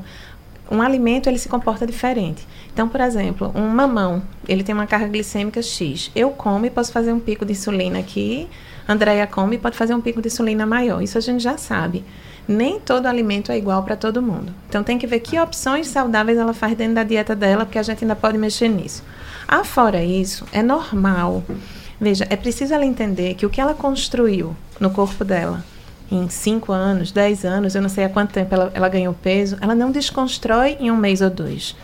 um 0.70 0.82
alimento 0.82 1.28
ele 1.28 1.40
se 1.40 1.50
comporta 1.50 1.86
diferente. 1.86 2.48
Então, 2.72 2.88
por 2.88 3.02
exemplo, 3.02 3.52
um 3.56 3.68
mamão, 3.68 4.22
ele 4.48 4.64
tem 4.64 4.76
uma 4.76 4.86
carga 4.86 5.08
glicêmica 5.08 5.62
X. 5.62 6.12
Eu 6.16 6.30
como 6.32 6.66
e 6.66 6.70
posso 6.70 6.92
fazer 6.92 7.12
um 7.12 7.20
pico 7.20 7.46
de 7.46 7.54
insulina 7.54 8.00
aqui. 8.00 8.48
Andréia 8.88 9.26
come 9.26 9.56
e 9.56 9.60
pode 9.60 9.76
fazer 9.76 9.96
um 9.96 10.02
pico 10.02 10.22
de 10.22 10.28
insulina 10.28 10.66
maior. 10.66 11.02
Isso 11.02 11.18
a 11.18 11.22
gente 11.22 11.42
já 11.42 11.58
sabe. 11.58 12.04
Nem 12.48 12.80
todo 12.80 13.08
alimento 13.08 13.52
é 13.52 13.58
igual 13.58 13.84
para 13.84 13.98
todo 13.98 14.22
mundo. 14.22 14.54
Então, 14.70 14.84
tem 14.84 14.98
que 14.98 15.06
ver 15.06 15.20
que 15.20 15.40
opções 15.40 15.88
saudáveis 15.88 16.38
ela 16.38 16.54
faz 16.54 16.78
dentro 16.78 16.96
da 16.96 17.04
dieta 17.04 17.36
dela, 17.36 17.66
porque 17.66 17.80
a 17.80 17.84
gente 17.84 18.04
ainda 18.04 18.16
pode 18.16 18.38
mexer 18.38 18.70
nisso. 18.70 19.04
Afora 19.48 20.04
isso, 20.04 20.46
é 20.52 20.64
normal. 20.64 21.44
Veja, 22.00 22.26
é 22.30 22.36
preciso 22.36 22.74
ela 22.74 22.86
entender 22.86 23.34
que 23.34 23.46
o 23.46 23.50
que 23.50 23.60
ela 23.60 23.74
construiu 23.74 24.56
no 24.80 24.90
corpo 24.90 25.26
dela, 25.26 25.64
em 26.12 26.30
5 26.30 26.72
anos, 26.72 27.12
10 27.12 27.44
anos, 27.44 27.76
eu 27.76 27.82
não 27.82 27.90
sei 27.90 28.06
há 28.06 28.10
quanto 28.10 28.32
tempo 28.32 28.54
ela, 28.54 28.72
ela 28.74 28.88
ganhou 28.88 29.14
peso, 29.14 29.58
ela 29.60 29.76
não 29.76 29.92
desconstrói 29.92 30.78
em 30.80 30.90
um 30.90 30.96
mês 30.96 31.22
ou 31.22 31.30
dois. 31.30 31.76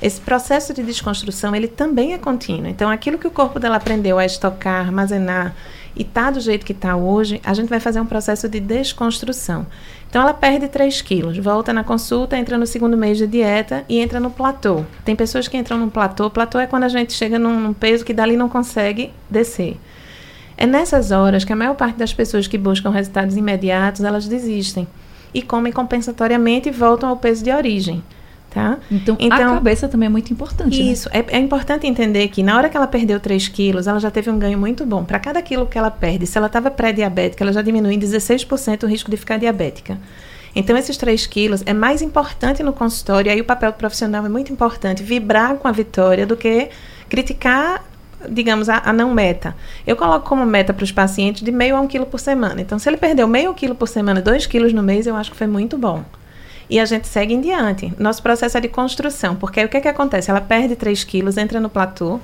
Esse 0.00 0.20
processo 0.20 0.74
de 0.74 0.82
desconstrução, 0.82 1.54
ele 1.54 1.68
também 1.68 2.12
é 2.12 2.18
contínuo. 2.18 2.68
Então, 2.68 2.90
aquilo 2.90 3.18
que 3.18 3.26
o 3.26 3.30
corpo 3.30 3.58
dela 3.58 3.76
aprendeu 3.76 4.18
a 4.18 4.26
estocar, 4.26 4.86
armazenar 4.86 5.54
e 5.96 6.04
tá 6.04 6.30
do 6.30 6.38
jeito 6.38 6.66
que 6.66 6.72
está 6.72 6.94
hoje, 6.96 7.40
a 7.42 7.54
gente 7.54 7.68
vai 7.68 7.80
fazer 7.80 8.00
um 8.00 8.06
processo 8.06 8.48
de 8.48 8.60
desconstrução. 8.60 9.66
Então, 10.08 10.22
ela 10.22 10.32
perde 10.32 10.68
3 10.68 11.02
quilos, 11.02 11.36
volta 11.38 11.72
na 11.72 11.84
consulta, 11.84 12.36
entra 12.36 12.56
no 12.56 12.66
segundo 12.66 12.96
mês 12.96 13.18
de 13.18 13.26
dieta 13.26 13.84
e 13.88 13.98
entra 13.98 14.18
no 14.20 14.30
platô. 14.30 14.84
Tem 15.04 15.14
pessoas 15.14 15.48
que 15.48 15.56
entram 15.56 15.78
no 15.78 15.90
platô. 15.90 16.30
Platô 16.30 16.58
é 16.58 16.66
quando 16.66 16.84
a 16.84 16.88
gente 16.88 17.12
chega 17.12 17.38
num, 17.38 17.60
num 17.60 17.72
peso 17.72 18.04
que 18.04 18.14
dali 18.14 18.36
não 18.36 18.48
consegue 18.48 19.12
descer. 19.28 19.76
É 20.56 20.66
nessas 20.66 21.10
horas 21.10 21.44
que 21.44 21.52
a 21.52 21.56
maior 21.56 21.74
parte 21.74 21.96
das 21.96 22.14
pessoas 22.14 22.46
que 22.46 22.56
buscam 22.56 22.90
resultados 22.90 23.36
imediatos, 23.36 24.02
elas 24.02 24.26
desistem. 24.26 24.88
e 25.34 25.42
comem 25.42 25.70
compensatoriamente 25.70 26.70
e 26.70 26.72
voltam 26.72 27.10
ao 27.10 27.16
peso 27.18 27.44
de 27.44 27.50
origem. 27.50 28.02
Tá? 28.56 28.78
Então, 28.90 29.18
então, 29.20 29.52
a 29.52 29.54
cabeça 29.56 29.86
também 29.86 30.06
é 30.06 30.08
muito 30.08 30.32
importante. 30.32 30.82
Né? 30.82 30.90
Isso. 30.90 31.10
Né? 31.10 31.26
É, 31.28 31.36
é, 31.36 31.38
importante 31.38 31.86
entender 31.86 32.26
que 32.28 32.42
na 32.42 32.56
hora 32.56 32.70
que 32.70 32.76
ela 32.76 32.86
perdeu 32.86 33.20
3 33.20 33.48
quilos, 33.48 33.86
ela 33.86 34.00
já 34.00 34.10
teve 34.10 34.30
um 34.30 34.38
ganho 34.38 34.58
muito 34.58 34.86
bom. 34.86 35.04
Para 35.04 35.18
cada 35.18 35.42
quilo 35.42 35.66
que 35.66 35.76
ela 35.76 35.90
perde, 35.90 36.26
se 36.26 36.38
ela 36.38 36.46
estava 36.46 36.70
pré-diabética, 36.70 37.44
ela 37.44 37.52
já 37.52 37.60
diminui 37.60 37.92
em 37.92 38.00
16% 38.00 38.84
o 38.84 38.86
risco 38.86 39.10
de 39.10 39.18
ficar 39.18 39.36
diabética. 39.36 39.98
Então, 40.54 40.74
esses 40.74 40.96
3 40.96 41.26
quilos 41.26 41.62
é 41.66 41.74
mais 41.74 42.00
importante 42.00 42.62
no 42.62 42.72
consultório, 42.72 43.28
e 43.28 43.32
aí 43.32 43.40
o 43.42 43.44
papel 43.44 43.72
do 43.72 43.76
profissional 43.76 44.24
é 44.24 44.28
muito 44.30 44.50
importante, 44.50 45.02
vibrar 45.02 45.56
com 45.56 45.68
a 45.68 45.72
vitória 45.72 46.26
do 46.26 46.34
que 46.34 46.70
criticar 47.10 47.84
digamos, 48.26 48.70
a, 48.70 48.78
a, 48.86 48.92
não 48.92 49.12
meta. 49.12 49.54
Eu 49.86 49.96
coloco 49.96 50.26
como 50.26 50.46
meta 50.46 50.72
para 50.72 50.82
os 50.82 50.90
pacientes 50.90 51.42
de 51.42 51.52
meio 51.52 51.76
a 51.76 51.80
um 51.80 51.86
quilo 51.86 52.06
por 52.06 52.18
semana. 52.18 52.62
Então, 52.62 52.78
se 52.78 52.88
ele 52.88 52.96
perdeu 52.96 53.28
meio 53.28 53.52
quilo 53.52 53.74
por 53.74 53.86
semana, 53.86 54.22
dois 54.22 54.46
quilos 54.46 54.72
no 54.72 54.82
mês, 54.82 55.06
eu 55.06 55.14
acho 55.14 55.30
que 55.30 55.36
foi 55.36 55.46
muito 55.46 55.76
bom 55.76 56.02
e 56.68 56.80
a 56.80 56.84
gente 56.84 57.06
segue 57.06 57.34
em 57.34 57.40
diante. 57.40 57.92
Nosso 57.98 58.22
processo 58.22 58.58
é 58.58 58.60
de 58.60 58.68
construção, 58.68 59.36
porque 59.36 59.64
o 59.64 59.68
que, 59.68 59.80
que 59.80 59.88
acontece? 59.88 60.30
Ela 60.30 60.40
perde 60.40 60.76
3 60.76 61.04
quilos, 61.04 61.36
entra 61.36 61.60
no 61.60 61.68
platô, 61.68 62.20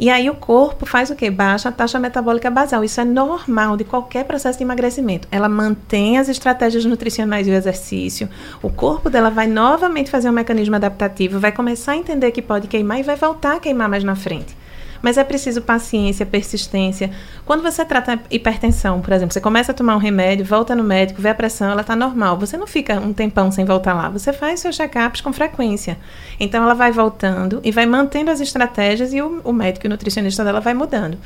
e 0.00 0.08
aí 0.08 0.30
o 0.30 0.34
corpo 0.34 0.86
faz 0.86 1.10
o 1.10 1.14
quê? 1.14 1.30
Baixa 1.30 1.68
a 1.68 1.72
taxa 1.72 1.98
metabólica 1.98 2.50
basal. 2.50 2.82
Isso 2.82 2.98
é 3.02 3.04
normal 3.04 3.76
de 3.76 3.84
qualquer 3.84 4.24
processo 4.24 4.56
de 4.56 4.64
emagrecimento. 4.64 5.28
Ela 5.30 5.46
mantém 5.46 6.16
as 6.16 6.26
estratégias 6.30 6.86
nutricionais 6.86 7.46
e 7.46 7.50
o 7.50 7.54
exercício. 7.54 8.26
O 8.62 8.70
corpo 8.70 9.10
dela 9.10 9.28
vai 9.28 9.46
novamente 9.46 10.10
fazer 10.10 10.30
um 10.30 10.32
mecanismo 10.32 10.74
adaptativo, 10.74 11.38
vai 11.38 11.52
começar 11.52 11.92
a 11.92 11.96
entender 11.96 12.30
que 12.30 12.40
pode 12.40 12.66
queimar 12.66 12.98
e 12.98 13.02
vai 13.02 13.14
voltar 13.14 13.56
a 13.56 13.60
queimar 13.60 13.90
mais 13.90 14.02
na 14.02 14.16
frente. 14.16 14.56
Mas 15.02 15.16
é 15.16 15.24
preciso 15.24 15.62
paciência, 15.62 16.26
persistência. 16.26 17.10
Quando 17.46 17.62
você 17.62 17.84
trata 17.84 18.20
hipertensão, 18.30 19.00
por 19.00 19.12
exemplo, 19.12 19.32
você 19.32 19.40
começa 19.40 19.72
a 19.72 19.74
tomar 19.74 19.96
um 19.96 19.98
remédio, 19.98 20.44
volta 20.44 20.74
no 20.74 20.84
médico, 20.84 21.22
vê 21.22 21.30
a 21.30 21.34
pressão, 21.34 21.70
ela 21.70 21.80
está 21.80 21.96
normal. 21.96 22.38
Você 22.38 22.56
não 22.56 22.66
fica 22.66 23.00
um 23.00 23.12
tempão 23.12 23.50
sem 23.50 23.64
voltar 23.64 23.94
lá. 23.94 24.08
Você 24.10 24.32
faz 24.32 24.60
seus 24.60 24.76
check-ups 24.76 25.20
com 25.20 25.32
frequência. 25.32 25.98
Então 26.38 26.62
ela 26.62 26.74
vai 26.74 26.92
voltando 26.92 27.60
e 27.64 27.70
vai 27.70 27.86
mantendo 27.86 28.30
as 28.30 28.40
estratégias 28.40 29.12
e 29.12 29.22
o, 29.22 29.40
o 29.42 29.52
médico 29.52 29.86
e 29.86 29.88
o 29.88 29.90
nutricionista 29.90 30.44
dela 30.44 30.60
vai 30.60 30.74
mudando. 30.74 31.18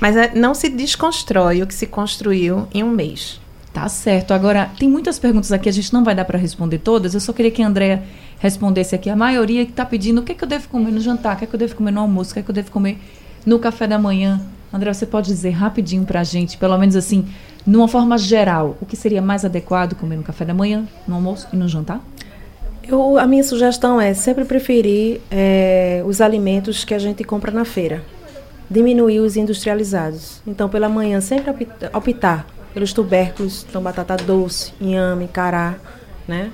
Mas 0.00 0.16
é, 0.16 0.32
não 0.34 0.54
se 0.54 0.68
desconstrói 0.68 1.62
o 1.62 1.66
que 1.66 1.74
se 1.74 1.86
construiu 1.86 2.68
em 2.72 2.84
um 2.84 2.90
mês. 2.90 3.40
Tá 3.78 3.88
certo. 3.88 4.34
Agora, 4.34 4.68
tem 4.76 4.88
muitas 4.88 5.20
perguntas 5.20 5.52
aqui, 5.52 5.68
a 5.68 5.72
gente 5.72 5.92
não 5.92 6.02
vai 6.02 6.12
dar 6.12 6.24
para 6.24 6.36
responder 6.36 6.78
todas. 6.78 7.14
Eu 7.14 7.20
só 7.20 7.32
queria 7.32 7.48
que 7.52 7.62
a 7.62 7.66
Andrea 7.68 8.02
respondesse 8.40 8.92
aqui. 8.92 9.08
A 9.08 9.14
maioria 9.14 9.64
que 9.64 9.70
está 9.70 9.86
pedindo 9.86 10.20
o 10.20 10.24
que, 10.24 10.32
é 10.32 10.34
que 10.34 10.42
eu 10.42 10.48
devo 10.48 10.68
comer 10.68 10.90
no 10.90 10.98
jantar, 10.98 11.36
o 11.36 11.38
que, 11.38 11.44
é 11.44 11.46
que 11.46 11.54
eu 11.54 11.58
devo 11.60 11.76
comer 11.76 11.92
no 11.92 12.00
almoço, 12.00 12.32
o 12.32 12.34
que, 12.34 12.40
é 12.40 12.42
que 12.42 12.50
eu 12.50 12.54
devo 12.54 12.72
comer 12.72 12.98
no 13.46 13.56
café 13.60 13.86
da 13.86 13.96
manhã. 13.96 14.40
André, 14.72 14.92
você 14.92 15.06
pode 15.06 15.28
dizer 15.28 15.50
rapidinho 15.50 16.04
para 16.04 16.18
a 16.18 16.24
gente, 16.24 16.58
pelo 16.58 16.76
menos 16.76 16.96
assim, 16.96 17.24
numa 17.64 17.86
forma 17.86 18.18
geral, 18.18 18.76
o 18.80 18.84
que 18.84 18.96
seria 18.96 19.22
mais 19.22 19.44
adequado 19.44 19.94
comer 19.94 20.16
no 20.16 20.24
café 20.24 20.44
da 20.44 20.52
manhã, 20.52 20.84
no 21.06 21.14
almoço 21.14 21.46
e 21.52 21.56
no 21.56 21.68
jantar? 21.68 22.00
Eu, 22.82 23.16
a 23.16 23.28
minha 23.28 23.44
sugestão 23.44 24.00
é 24.00 24.12
sempre 24.12 24.44
preferir 24.44 25.20
é, 25.30 26.02
os 26.04 26.20
alimentos 26.20 26.84
que 26.84 26.94
a 26.94 26.98
gente 26.98 27.22
compra 27.22 27.52
na 27.52 27.64
feira. 27.64 28.02
Diminuir 28.68 29.20
os 29.20 29.36
industrializados. 29.36 30.42
Então, 30.44 30.68
pela 30.68 30.88
manhã, 30.88 31.20
sempre 31.20 31.68
optar 31.94 32.57
pelos 32.78 32.92
tubérculos, 32.92 33.66
então 33.68 33.82
batata 33.82 34.16
doce, 34.16 34.72
inhame, 34.80 35.26
cará, 35.26 35.74
né? 36.28 36.52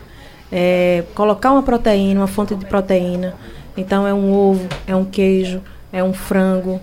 É, 0.51 1.05
colocar 1.15 1.53
uma 1.53 1.63
proteína, 1.63 2.21
uma 2.21 2.27
fonte 2.27 2.55
de 2.55 2.65
proteína. 2.65 3.35
Então 3.77 4.07
é 4.07 4.15
um 4.15 4.33
ovo, 4.33 4.67
é 4.87 4.97
um 4.97 5.05
queijo, 5.05 5.61
é 5.93 6.03
um 6.03 6.15
frango. 6.15 6.81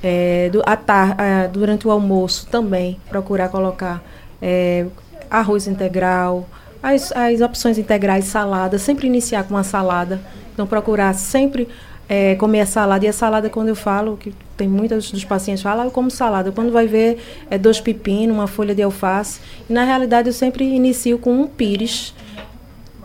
É, 0.00 0.48
do, 0.52 0.62
tar, 0.84 1.16
é, 1.18 1.48
durante 1.48 1.88
o 1.88 1.90
almoço 1.90 2.46
também 2.46 3.00
procurar 3.08 3.48
colocar 3.48 4.00
é, 4.40 4.86
arroz 5.28 5.66
integral, 5.66 6.46
as, 6.80 7.10
as 7.10 7.40
opções 7.40 7.78
integrais, 7.78 8.26
salada, 8.26 8.78
sempre 8.78 9.08
iniciar 9.08 9.42
com 9.42 9.54
uma 9.54 9.64
salada. 9.64 10.20
Então 10.52 10.68
procurar 10.68 11.12
sempre 11.14 11.66
é, 12.08 12.34
comer 12.36 12.60
a 12.60 12.66
salada. 12.66 13.04
E 13.04 13.08
a 13.08 13.12
salada, 13.12 13.48
quando 13.50 13.68
eu 13.68 13.76
falo, 13.76 14.16
que 14.16 14.32
tem 14.56 14.68
muitos 14.68 15.10
dos 15.10 15.24
pacientes 15.24 15.62
falam, 15.62 15.84
ah, 15.84 15.86
eu 15.86 15.90
como 15.90 16.10
salada. 16.10 16.52
Quando 16.52 16.72
vai 16.72 16.86
ver, 16.86 17.18
é 17.50 17.58
dois 17.58 17.80
pepinos, 17.80 18.34
uma 18.34 18.46
folha 18.46 18.74
de 18.74 18.82
alface. 18.82 19.40
E 19.68 19.72
na 19.72 19.84
realidade 19.84 20.28
eu 20.28 20.32
sempre 20.32 20.64
inicio 20.64 21.18
com 21.18 21.40
um 21.40 21.46
pires 21.46 22.14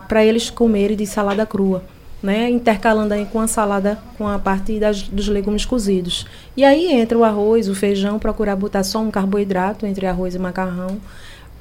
para 0.08 0.24
eles 0.24 0.50
comerem 0.50 0.96
de 0.96 1.06
salada 1.06 1.44
crua. 1.46 1.84
Né, 2.22 2.48
intercalando 2.48 3.14
aí 3.14 3.26
com 3.26 3.40
a 3.40 3.48
salada 3.48 3.98
com 4.16 4.28
a 4.28 4.38
parte 4.38 4.78
das, 4.78 5.02
dos 5.02 5.26
legumes 5.26 5.64
cozidos. 5.64 6.24
E 6.56 6.62
aí 6.64 6.92
entra 6.92 7.18
o 7.18 7.24
arroz, 7.24 7.68
o 7.68 7.74
feijão, 7.74 8.16
procurar 8.16 8.54
botar 8.54 8.84
só 8.84 9.00
um 9.00 9.10
carboidrato 9.10 9.86
entre 9.86 10.06
arroz 10.06 10.32
e 10.36 10.38
macarrão, 10.38 11.00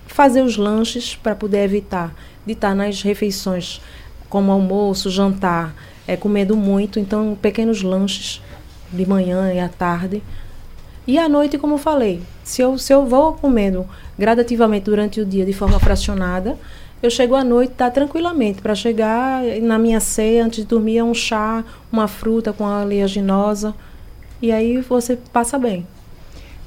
fazer 0.06 0.44
os 0.44 0.58
lanches 0.58 1.16
para 1.16 1.34
poder 1.34 1.64
evitar 1.64 2.14
de 2.46 2.54
estar 2.54 2.76
nas 2.76 3.02
refeições 3.02 3.82
como 4.30 4.52
almoço, 4.52 5.10
jantar, 5.10 5.74
é, 6.08 6.16
comendo 6.16 6.56
muito, 6.56 7.00
então 7.00 7.38
pequenos 7.42 7.82
lanches 7.82 8.42
de 8.92 9.06
manhã 9.08 9.54
e 9.54 9.60
à 9.60 9.70
tarde. 9.70 10.22
E 11.08 11.18
à 11.18 11.28
noite, 11.28 11.58
como 11.58 11.76
eu 11.76 11.80
falei, 11.80 12.22
se 12.44 12.62
eu, 12.62 12.78
se 12.78 12.94
eu 12.94 13.06
vou 13.06 13.34
comendo 13.34 13.88
gradativamente 14.18 14.86
durante 14.86 15.20
o 15.20 15.26
dia 15.26 15.46
de 15.46 15.54
forma 15.54 15.80
fracionada, 15.80 16.58
eu 17.02 17.10
chego 17.10 17.34
à 17.34 17.44
noite, 17.44 17.74
tá 17.74 17.90
tranquilamente, 17.90 18.62
para 18.62 18.76
chegar 18.76 19.42
na 19.62 19.80
minha 19.80 20.00
ceia, 20.00 20.46
antes 20.46 20.60
de 20.60 20.66
dormir, 20.66 21.00
é 21.00 21.04
um 21.04 21.14
chá, 21.14 21.64
uma 21.92 22.08
fruta 22.08 22.54
com 22.54 22.66
a 22.66 22.84
oleaginosa, 22.84 23.74
e 24.40 24.52
aí 24.52 24.80
você 24.82 25.18
passa 25.34 25.58
bem. 25.58 25.88